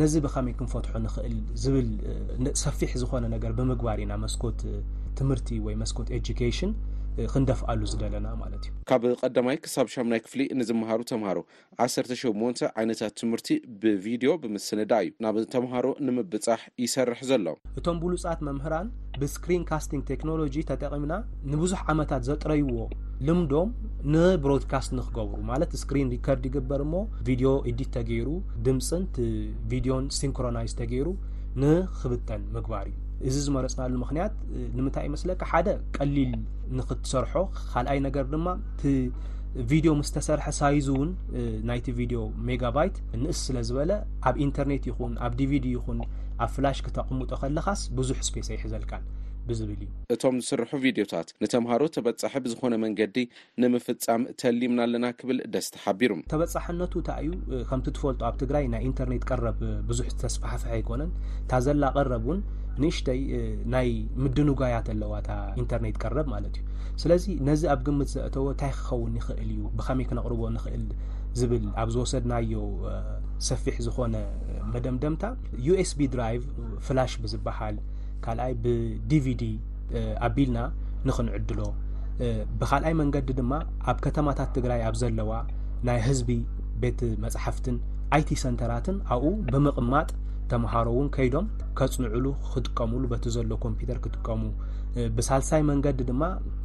ነዚ 0.00 0.12
ብኸመይ 0.24 0.54
ክንፈትሖ 0.58 0.92
ንኽእል 1.04 1.36
ዝብል 1.62 1.88
ሰፊሕ 2.64 2.92
ዝኾነ 3.02 3.24
ነገር 3.34 3.52
ብምግባር 3.58 3.98
ኢና 4.04 4.12
መስኮት 4.24 4.60
ትምህርቲ 5.18 5.48
ወይ 5.66 5.74
መስኮት 5.82 6.08
ኤጁኬሽን 6.18 6.70
ክንደፍኣሉ 7.32 7.80
ዝደለና 7.92 8.26
ማለት 8.42 8.62
እዩ 8.66 8.72
ካብ 8.90 9.02
ቀዳማይ 9.22 9.56
ክሳብሻ 9.64 9.94
ናይ 10.12 10.20
ክፍሊ 10.26 10.42
ንዝመሃሩ 10.60 11.00
ተምሃሮ 11.10 11.38
18 11.86 12.62
ዓይነታት 12.80 13.12
ትምህርቲ 13.20 13.48
ብቪድዮ 13.82 14.30
ብምስነዳ 14.42 14.92
እዩ 15.06 15.12
ናብ 15.24 15.36
ተምሃሮ 15.54 15.86
ንምብፃሕ 16.06 16.60
ይሰርሕ 16.84 17.20
ዘሎ 17.30 17.48
እቶም 17.80 17.98
ብሉፃት 18.04 18.40
መምህራን 18.48 18.88
ብእስክሪንካስቲንግ 19.22 20.02
ቴክኖሎጂ 20.12 20.56
ተጠቂምና 20.72 21.12
ንብዙሕ 21.54 21.82
ዓመታት 21.94 22.24
ዘጥረይዎ 22.30 22.76
ልምዶም 23.28 23.68
ንብሮድካስት 24.14 24.90
ንክገብሩ 24.98 25.40
ማለት 25.50 25.70
እስክሪን 25.78 26.10
ሪከርድ 26.14 26.46
ይግበር 26.50 26.80
እሞ 26.86 26.94
ቪድዮ 27.28 27.52
ኢዲት 27.72 27.92
ተገይሩ 27.98 28.28
ድምፅን 28.68 29.04
ቲ 29.16 29.28
ቪድዮን 29.72 30.08
ሲንክሮናይዝ 30.20 30.74
ተገይሩ 30.82 31.08
ንክብተን 31.62 32.42
ምግባር 32.56 32.86
እዩ 32.92 32.98
እዚ 33.28 33.36
ዝመረፅናሉ 33.46 33.92
ምክንያት 34.04 34.32
ንምንታይ 34.76 35.04
ይመስለካ 35.08 35.42
ሓደ 35.52 35.68
ቀሊል 35.96 36.32
ንክትሰርሖ 36.78 37.32
ካልኣይ 37.72 37.98
ነገር 38.06 38.24
ድማ 38.34 38.46
እቲ 38.72 38.82
ቪድዮ 39.70 39.90
ምስተሰርሐ 40.00 40.46
ሳይዙ 40.60 40.86
እውን 40.96 41.10
ናይቲ 41.70 41.86
ቪድዮ 41.98 42.18
ሜጋባይት 42.48 42.96
ንእስ 43.22 43.40
ስለዝበለ 43.48 43.90
ኣብ 44.28 44.36
ኢንተርኔት 44.46 44.84
ይኹን 44.90 45.12
ኣብ 45.26 45.32
ዲቪዲ 45.40 45.66
ይኹን 45.76 45.98
ኣብ 46.44 46.50
ፍላሽ 46.54 46.78
ክተቕምጦ 46.86 47.30
ከለኻስ 47.42 47.80
ብዙሕ 47.98 48.18
ስፔስ 48.28 48.48
ኣይሕዘልካል 48.54 49.02
ብዝብል 49.48 49.78
እዩ 49.84 49.88
እቶም 50.14 50.36
ዝስርሑ 50.44 50.68
ቪድዮታት 50.84 51.28
ንተምሃሮ 51.42 51.82
ተበፃሒ 51.96 52.34
ብዝኾነ 52.44 52.74
መንገዲ 52.84 53.16
ንምፍጻም 53.62 54.22
ተሊምና 54.40 54.80
ኣለና 54.86 55.06
ክብል 55.20 55.38
ደስ 55.54 55.68
ተሓቢሩ 55.76 56.12
ተበፃሕነቱ 56.32 56.92
እንታይ 57.02 57.22
እዩ 57.26 57.32
ከምቲ 57.70 57.86
ትፈልጡ 57.96 58.20
ኣብ 58.28 58.36
ትግራይ 58.42 58.66
ናይ 58.74 58.82
ኢንተርኔት 58.90 59.26
ቀረብ 59.30 59.60
ብዙሕ 59.90 60.06
ዝተስፋሓፍሒ 60.14 60.70
ኣይኮነን 60.78 61.12
እታ 61.44 61.52
ዘላ 61.68 61.82
ቀረብ 61.96 62.26
ውን 62.30 62.40
ንእሽተይ 62.80 63.20
ናይ 63.72 63.88
ምድንጓያት 64.24 64.86
ኣለዋታ 64.92 65.30
ኢንተርኔት 65.62 65.96
ቀረብ 66.02 66.26
ማለት 66.34 66.54
እዩ 66.60 66.66
ስለዚ 67.02 67.24
ነዚ 67.48 67.62
ኣብ 67.74 67.80
ግምት 67.86 68.08
ዘእተዎ 68.14 68.46
እንታይ 68.54 68.72
ክኸውን 68.78 69.12
ይኽእል 69.20 69.50
እዩ 69.54 69.62
ብኸመይ 69.78 70.06
ክነቕርቦ 70.10 70.40
ንኽእል 70.56 70.84
ዝብል 71.38 71.66
ኣብ 71.82 71.88
ዝወሰድናዮ 71.94 72.52
ሰፊሕ 73.48 73.76
ዝኾነ 73.86 74.14
መደምደምታ 74.72 75.22
ዩስቢ 75.66 76.00
ድራይቭ 76.14 76.42
ፍላሽ 76.86 77.12
ብዝበሃል 77.22 77.76
ካልኣይ 78.26 78.52
ብዲቪዲ 78.64 79.42
ኣቢልና 80.26 80.58
ንኽንዕድሎ 81.08 81.60
ብካልኣይ 82.60 82.94
መንገዲ 83.00 83.28
ድማ 83.40 83.52
ኣብ 83.90 83.98
ከተማታት 84.04 84.50
ትግራይ 84.56 84.80
ኣብ 84.88 84.96
ዘለዋ 85.02 85.30
ናይ 85.88 85.98
ህዝቢ 86.08 86.30
ቤት 86.82 87.00
መፅሕፍትን 87.24 87.76
ኣይቲ 88.16 88.30
ሰንተራትን 88.42 88.96
ኣብኡ 89.14 89.28
ብምቕማጥ 89.52 90.08
ተማሃሮ 90.50 90.86
እውን 90.94 91.08
ከይዶም 91.16 91.46
ከፅንዕሉ 91.78 92.24
ክጥቀምሉ 92.52 93.02
በቲ 93.12 93.24
ዘሎ 93.36 93.50
ኮምፒዩተር 93.64 93.98
ክጥቀሙ 94.04 94.42
ብሳልሳይ 95.16 95.62
መንገዲ 95.68 96.00
ድማ 96.08 96.22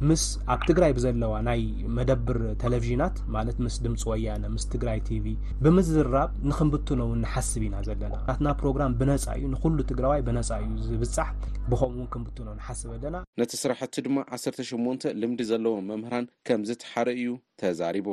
ምስ 0.08 0.22
ኣብ 0.54 0.60
ትግራይ 0.70 0.92
ብዘለዋ 0.96 1.34
ናይ 1.46 1.62
መደብር 1.96 2.38
ቴለቭዥናት 2.62 3.16
ማለት 3.36 3.56
ምስ 3.64 3.76
ድምፂ 3.84 4.02
ወያነ 4.10 4.44
ምስ 4.54 4.64
ትግራይ 4.74 4.98
ቲቪ 5.06 5.26
ብምዝራብ 5.64 6.32
ንክንብትኖ 6.50 7.00
ውን 7.10 7.20
ንሓስብ 7.24 7.62
ኢና 7.68 7.76
ዘለና 7.88 8.14
ናትና 8.28 8.48
ፕሮግራም 8.62 8.96
ብነፃ 9.02 9.26
እዩ 9.38 9.46
ንኩሉ 9.54 9.78
ትግራዋይ 9.92 10.22
ብነፃ 10.28 10.50
እዩ 10.64 10.74
ዝብፃሕ 10.88 11.30
ብኸምእውን 11.70 12.10
ክንብትኖ 12.14 12.48
ንሓስብ 12.58 12.90
ኣለና 12.96 13.16
ነቲ 13.42 13.52
ስራሕቲ 13.62 13.94
ድማ 14.08 14.18
1ሰ8ን 14.38 15.00
ልምዲ 15.22 15.40
ዘለዎ 15.52 15.74
መምህራን 15.92 16.28
ከምዝ 16.50 16.72
ተሓር 16.84 17.10
እዩ 17.18 17.30
ተዛሪቡ 17.62 18.08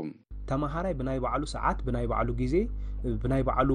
ተመሃራይ 0.49 0.93
ብናይ 0.97 1.19
ባዕሉ 1.25 1.43
ሰዓት 1.57 1.77
ብናይ 1.85 2.05
ባዕሉ 2.09 2.29
ግዜ 2.41 2.55
ብናይ 3.21 3.41
ባዕሉ 3.47 3.71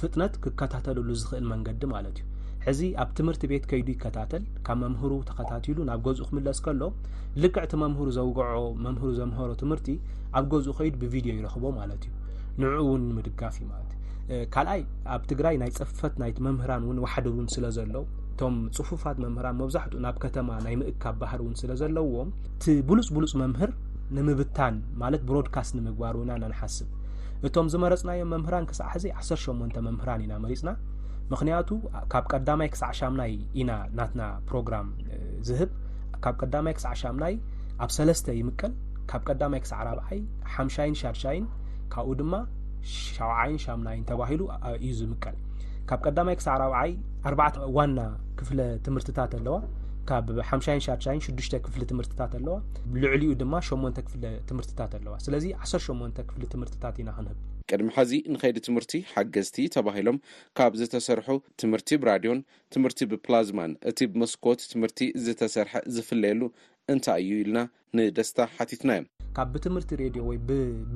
ፍጥነት 0.00 0.32
ክከታተልሉ 0.44 1.08
ዝኽእል 1.20 1.44
መንገዲ 1.52 1.82
ማለት 1.94 2.16
እዩ 2.20 2.26
ሕዚ 2.66 2.80
ኣብ 3.02 3.10
ትምህርቲ 3.18 3.44
ቤት 3.50 3.64
ከይዱ 3.70 3.88
ይከታተል 3.94 4.42
ካብ 4.66 4.76
መምህሩ 4.82 5.12
ተኸታቲሉ 5.28 5.78
ናብ 5.88 6.00
ገዝኡ 6.06 6.24
ክምለስ 6.30 6.58
ከሎ 6.64 6.82
ልክዕ 7.42 7.62
እቲ 7.66 7.72
መምህሩ 7.82 8.08
ዘውግዖ 8.18 8.66
መምህሩ 8.84 9.08
ዘምህሮ 9.20 9.50
ትምህርቲ 9.62 9.88
ኣብ 10.38 10.44
ገዝኡ 10.52 10.74
ከይድ 10.78 10.96
ብቪድዮ 11.02 11.32
ይረክቦ 11.40 11.64
ማለት 11.80 12.02
እዩ 12.08 12.12
ንዕኡ 12.62 12.74
እውን 12.84 13.02
ንምድጋፊ 13.10 13.56
ማለት 13.72 13.90
እዩ 14.34 14.40
ካልኣይ 14.56 14.82
ኣብ 15.16 15.22
ትግራይ 15.32 15.56
ናይ 15.62 15.72
ፀፈት 15.78 16.14
ናይቲ 16.22 16.36
መምህራን 16.48 16.84
እውን 16.86 17.00
ዋሕደ 17.06 17.26
ውን 17.38 17.48
ስለ 17.56 17.64
ዘሎዉ 17.78 17.98
እቶም 18.34 18.54
ፅፉፋት 18.76 19.16
መምህራን 19.26 19.56
መብዛሕትኡ 19.62 19.98
ናብ 20.06 20.16
ከተማ 20.24 20.48
ናይ 20.66 20.76
ምእካብ 20.80 21.16
ባህር 21.22 21.40
እውን 21.44 21.56
ስለ 21.62 21.70
ዘለዎ 21.82 22.14
እቲ 22.54 22.64
ብሉፅ 22.90 23.08
ብሉፅ 23.16 23.32
መምህር 23.42 23.70
ንምብታን 24.16 24.76
ማለት 25.02 25.22
ብሮድካስት 25.30 25.72
ንምግባር 25.78 26.14
ወና 26.20 26.30
ናንሓስብ 26.42 26.88
እቶም 27.48 27.68
ዝመረጽናዮም 27.72 28.28
መምህራን 28.32 28.66
ክሳዕ 28.70 28.88
ሕዘይ 28.94 29.12
1ሰሸመንተ 29.20 29.76
መምህራን 29.86 30.20
ኢና 30.24 30.34
መሪፅና 30.44 30.70
ምክንያቱ 31.32 31.68
ካብ 32.12 32.24
ቀዳማይ 32.32 32.68
ክሳዕ 32.74 32.90
ሻምናይ 32.98 33.32
ኢና 33.60 33.70
ናትና 33.98 34.22
ፕሮግራም 34.48 34.88
ዝህብ 35.48 35.70
ካብ 36.24 36.34
ቀዳማይ 36.42 36.74
ክሳዕ 36.78 36.94
ሻምናይ 37.02 37.34
ኣብ 37.84 37.90
ሰለስተ 37.96 38.26
ይምቀል 38.40 38.72
ካብ 39.12 39.22
ቀዳማይ 39.30 39.60
ክሳዕ 39.64 39.80
ራብዓይ 39.88 40.20
ሓምሻይን 40.54 40.94
ሻርሻይን 41.02 41.46
ካብኡ 41.94 42.10
ድማ 42.20 42.34
ሻውይን 43.16 43.58
ሻምናይን 43.64 44.04
ተባሂሉ 44.10 44.42
እዩ 44.84 44.92
ዝምቀል 45.00 45.36
ካብ 45.90 46.00
ቀዳማይ 46.06 46.36
ክሳዕ 46.40 46.54
4ብዓይ 46.62 46.90
ኣ 47.28 47.34
ዋና 47.78 47.98
ክፍለ 48.38 48.58
ትምህርትታት 48.86 49.32
ኣለዋ 49.38 49.56
ካብ 50.08 50.26
ሓይ 50.66 50.78
ሻይ 50.84 51.16
ሽዱሽተ 51.24 51.54
ክፍሊ 51.64 51.80
ትምህርትታት 51.90 52.32
ኣለዋ 52.38 52.54
ልዕሊኡ 53.02 53.32
ድማ 53.42 53.54
ሸን 53.66 53.82
ክፍሊ 54.06 54.20
ትምህርትታት 54.48 54.92
ኣለዋ 54.98 55.14
ስለዚ 55.24 55.44
ዓሰሸን 55.64 56.12
ክፍሊ 56.28 56.42
ትምህርትታት 56.54 56.96
ኢና 57.02 57.08
ክንህብ 57.18 57.36
ቅድሚ 57.70 57.90
ሕዚ 57.98 58.12
ንከይዲ 58.32 58.56
ትምህርቲ 58.68 58.92
ሓገዝቲ 59.12 59.58
ተባሂሎም 59.74 60.18
ካብ 60.60 60.72
ዝተሰርሑ 60.80 61.28
ትምህርቲ 61.62 61.98
ብራድዮን 62.04 62.40
ትምህርቲ 62.76 63.08
ብፕላዝማን 63.12 63.74
እቲ 63.90 63.98
ብመስኮት 64.14 64.60
ትምህርቲ 64.72 65.00
ዝተሰርሐ 65.26 65.74
ዝፍለየሉ 65.96 66.42
እንታይ 66.94 67.22
እዩ 67.26 67.32
ኢልና 67.44 67.60
ንደስታ 67.98 68.38
ሓቲትና 68.56 68.90
እዮም 68.98 69.06
ካብ 69.38 69.48
ብትምህርቲ 69.56 69.92
ሬድዮ 70.02 70.22
ወይ 70.30 70.40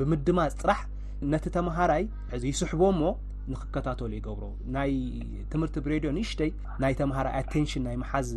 ብምድማዝ 0.00 0.52
ፅራሕ 0.62 0.82
ነቲ 1.34 1.44
ተመሃራይ 1.58 2.04
ሕዚ 2.34 2.44
ይስሕቦ 2.54 2.82
ሞ 3.00 3.14
ንክከታተሉ 3.52 4.10
ይገብሮ 4.18 4.44
ናይ 4.76 4.92
ትምህርቲ 5.52 5.76
ብሬድዮ 5.84 6.10
ንእሽተይ 6.16 6.50
ናይ 6.82 6.94
ተምሃራይ 7.00 7.34
ኣቴንሽን 7.40 7.82
ናይ 7.86 7.96
መሓዝ 8.02 8.28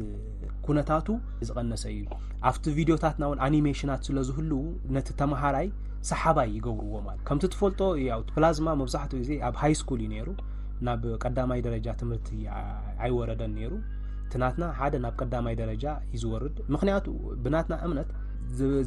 ኩነታቱ 0.66 1.08
ዝቐነሰ 1.48 1.84
እዩ 1.98 2.02
ኣብቲ 2.50 2.66
ቪድዮታትና 2.78 3.24
ውን 3.32 3.40
ኣኒሜሽናት 3.48 4.02
ስለ 4.08 4.20
ዝህል 4.30 4.52
ነቲ 4.98 5.08
ተመሃራይ 5.22 5.68
ሰሓባይ 6.10 6.50
ይገብርዎ 6.58 6.94
ማለ 7.08 7.18
ከምቲ 7.30 7.46
ትፈልጦ 7.54 7.82
ፕላዝማ 8.36 8.68
መብዛሕትኡ 8.82 9.18
ግዜ 9.24 9.32
ኣብ 9.48 9.56
ሃይ 9.62 9.74
ስኩል 9.82 10.02
እዩ 10.04 10.10
ነይሩ 10.14 10.30
ናብ 10.88 11.04
ቀዳማይ 11.24 11.60
ደረጃ 11.68 11.88
ትምህርቲ 12.02 12.30
ኣይወረደን 13.06 13.54
ነይሩ 13.58 13.74
ትናትና 14.34 14.64
ሓደ 14.80 14.96
ናብ 15.06 15.14
ቀዳማይ 15.22 15.56
ደረጃ 15.64 15.86
ይዝወርድ 16.16 16.58
ምክንያቱ 16.76 17.06
ብናትና 17.44 17.76
እምነት 17.88 18.10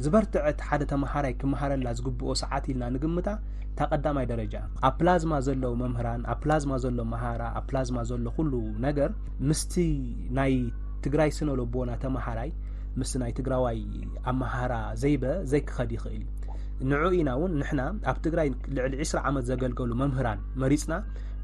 ዝበርትዐት 0.03 0.59
ሓደ 0.69 0.83
ተመሃራይ 0.91 1.33
ክመሃረላ 1.41 1.87
ዝግብኦ 1.97 2.31
ሰዓት 2.41 2.65
ኢልና 2.71 2.83
ንግምታ 2.95 3.27
እተ 3.73 3.79
ቀዳማይ 3.91 4.25
ደረጃ 4.31 4.53
ኣብ 4.87 4.93
ፕላዝማ 4.99 5.33
ዘሎ 5.45 5.63
መምህራን 5.81 6.21
ኣብ 6.31 6.37
ፕላዝማ 6.43 6.73
ዘሎ 6.83 6.97
መሃራ 7.13 7.43
ኣብ 7.59 7.63
ፕላዝማ 7.69 7.99
ዘሎ 8.09 8.25
ኩሉ 8.37 8.53
ነገር 8.87 9.11
ምስቲ 9.49 9.73
ናይ 10.39 10.53
ትግራይ 11.05 11.31
ስነሎ 11.37 11.59
ቦና 11.75 11.91
ተመሃራይ 12.03 12.51
ምስቲ 13.01 13.15
ናይ 13.23 13.31
ትግራዋይ 13.39 13.79
ኣ 14.31 14.35
መሃራ 14.41 14.73
ዘይበ 15.03 15.23
ዘይክኸድ 15.53 15.91
ይኽእል 15.97 16.23
እዩ 16.83 16.89
ንዕኡ 16.91 17.09
ኢና 17.21 17.29
እውን 17.39 17.51
ንሕና 17.61 17.81
ኣብ 18.11 18.19
ትግራይ 18.27 18.47
ልዕሊ 18.77 18.93
2ስራ 19.05 19.19
ዓመት 19.29 19.45
ዘገልገሉ 19.51 19.91
መምህራን 20.03 20.39
መሪፅና 20.63 20.93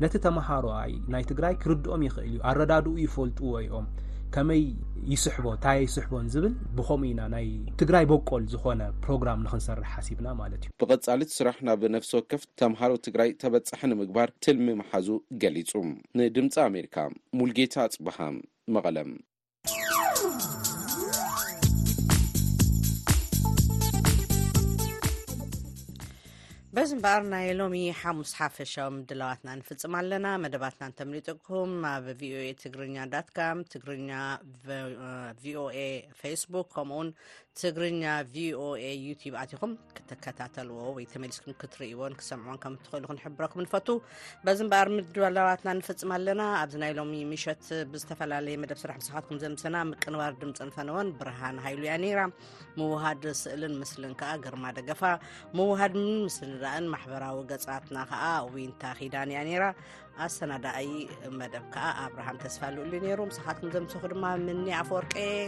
ነቲ 0.04 0.14
ተመሃርዋይ 0.28 0.94
ናይ 1.16 1.24
ትግራይ 1.32 1.56
ክርድኦም 1.64 2.04
ይኽእል 2.10 2.30
እዩ 2.34 2.38
ኣረዳድኡ 2.52 2.92
ይፈልጡ 3.06 3.40
ዎ 3.54 3.64
ይኦም 3.68 3.88
ከመይ 4.36 4.64
ይስሕቦ 5.12 5.46
ንታይ 5.54 5.78
ይስሕቦን 5.86 6.26
ዝብል 6.34 6.52
ብከምኡ 6.78 7.08
ኢና 7.12 7.22
ናይ 7.34 7.48
ትግራይ 7.82 8.06
በቆል 8.12 8.44
ዝኾነ 8.54 8.82
ፕሮግራም 9.06 9.40
ንክንሰርሕ 9.46 9.92
ሓሲብና 9.96 10.28
ማለት 10.42 10.60
እዩ 10.66 10.74
ብቐጻልት 10.82 11.32
ስራሕ 11.38 11.58
ናብ 11.70 11.84
ነፍሲ 11.96 12.12
ወከፍ 12.20 12.44
ተምሃሮ 12.62 12.92
ትግራይ 13.08 13.32
ተበፅሐንምግባር 13.44 14.32
ትልሚ 14.48 14.68
መሓዙ 14.82 15.08
ገሊጹ 15.44 15.72
ንድምፂ 16.22 16.56
ኣሜሪካ 16.70 16.98
ሙልጌታ 17.42 17.76
ፅበሃ 17.96 18.20
መቐለም 18.78 19.10
በዚ 26.78 26.90
እምበኣር 26.96 27.24
ናይ 27.32 27.46
ሎሚ 27.60 27.76
ሓሙስ 28.00 28.32
ሓፈሻዊ 28.40 28.90
ምድለዋትና 28.96 29.48
ንፍጽም 29.60 29.94
ኣለና 30.00 30.26
መደባትና 30.44 30.84
እንተምሊጠኩም 30.90 31.72
ኣብ 31.92 32.06
ቪኦኤ 32.20 32.50
ትግርኛ 32.64 32.98
ዳካም 33.14 33.64
ትግርኛ 33.72 34.10
ቪኦኤ 35.44 35.80
ፌስቡክ 36.20 36.68
ከምኡውን 36.76 37.10
ትግርኛ 37.62 38.04
ቪኦኤ 38.34 38.84
ዩቲብ 39.06 39.34
ኣትኩም 39.42 39.72
ክትከታተልዎ 39.96 40.82
ወይ 40.98 41.06
ተመሊስኩም 41.14 41.56
ክትርእዎን 41.62 42.14
ክሰምዕዎን 42.20 42.60
ከም 42.64 42.76
ትኽእሉ 42.84 43.06
ክንሕብረኩም 43.10 43.62
ንፈቱ 43.66 43.88
በዚ 44.46 44.60
ንበኣር 44.68 44.90
ምድባላባትና 44.98 45.70
ንፍፅም 45.80 46.12
ኣለና 46.18 46.42
ኣብዚ 46.62 46.76
ናይ 46.84 46.94
ሎሚ 47.00 47.14
ሚሸት 47.32 47.66
ብዝተፈላለየ 47.94 48.60
መደብ 48.64 48.80
ስራሕ 48.84 48.98
ምስኻትኩም 49.02 49.40
ዘምሰና 49.44 49.76
ምቅንባር 49.92 50.34
ድምፂንፈነዎን 50.44 51.10
ብርሃን 51.22 51.60
ሃይሉ 51.66 51.82
እያ 51.90 51.96
ነይራ 52.06 52.20
ምውሃድ 52.82 53.26
ስእልን 53.42 53.76
ምስልን 53.82 54.14
ከዓ 54.22 54.32
ግርማ 54.46 54.66
ደገፋ 54.80 55.04
ምውሃድ 55.60 55.96
ምስንዳእን 56.28 56.88
ማሕበራዊ 56.96 57.40
ገፃትና 57.54 57.98
ከዓ 58.14 58.24
ዊንታ 58.56 58.84
ኺዳን 59.02 59.32
እያ 59.36 59.42
ነይራ 59.50 59.66
ኣሰናዳእይ 60.26 60.90
መደብ 61.40 61.66
ከዓ 61.76 61.86
ኣብርሃን 62.06 62.40
ተስፋልሉ 62.46 62.88
ነይሩ 63.06 63.20
ምስካትኩም 63.32 63.74
ዘምሰኩ 63.76 64.06
ድማ 64.14 64.26
ምኒ 64.48 64.66
ኣፈወርቄ 64.82 65.32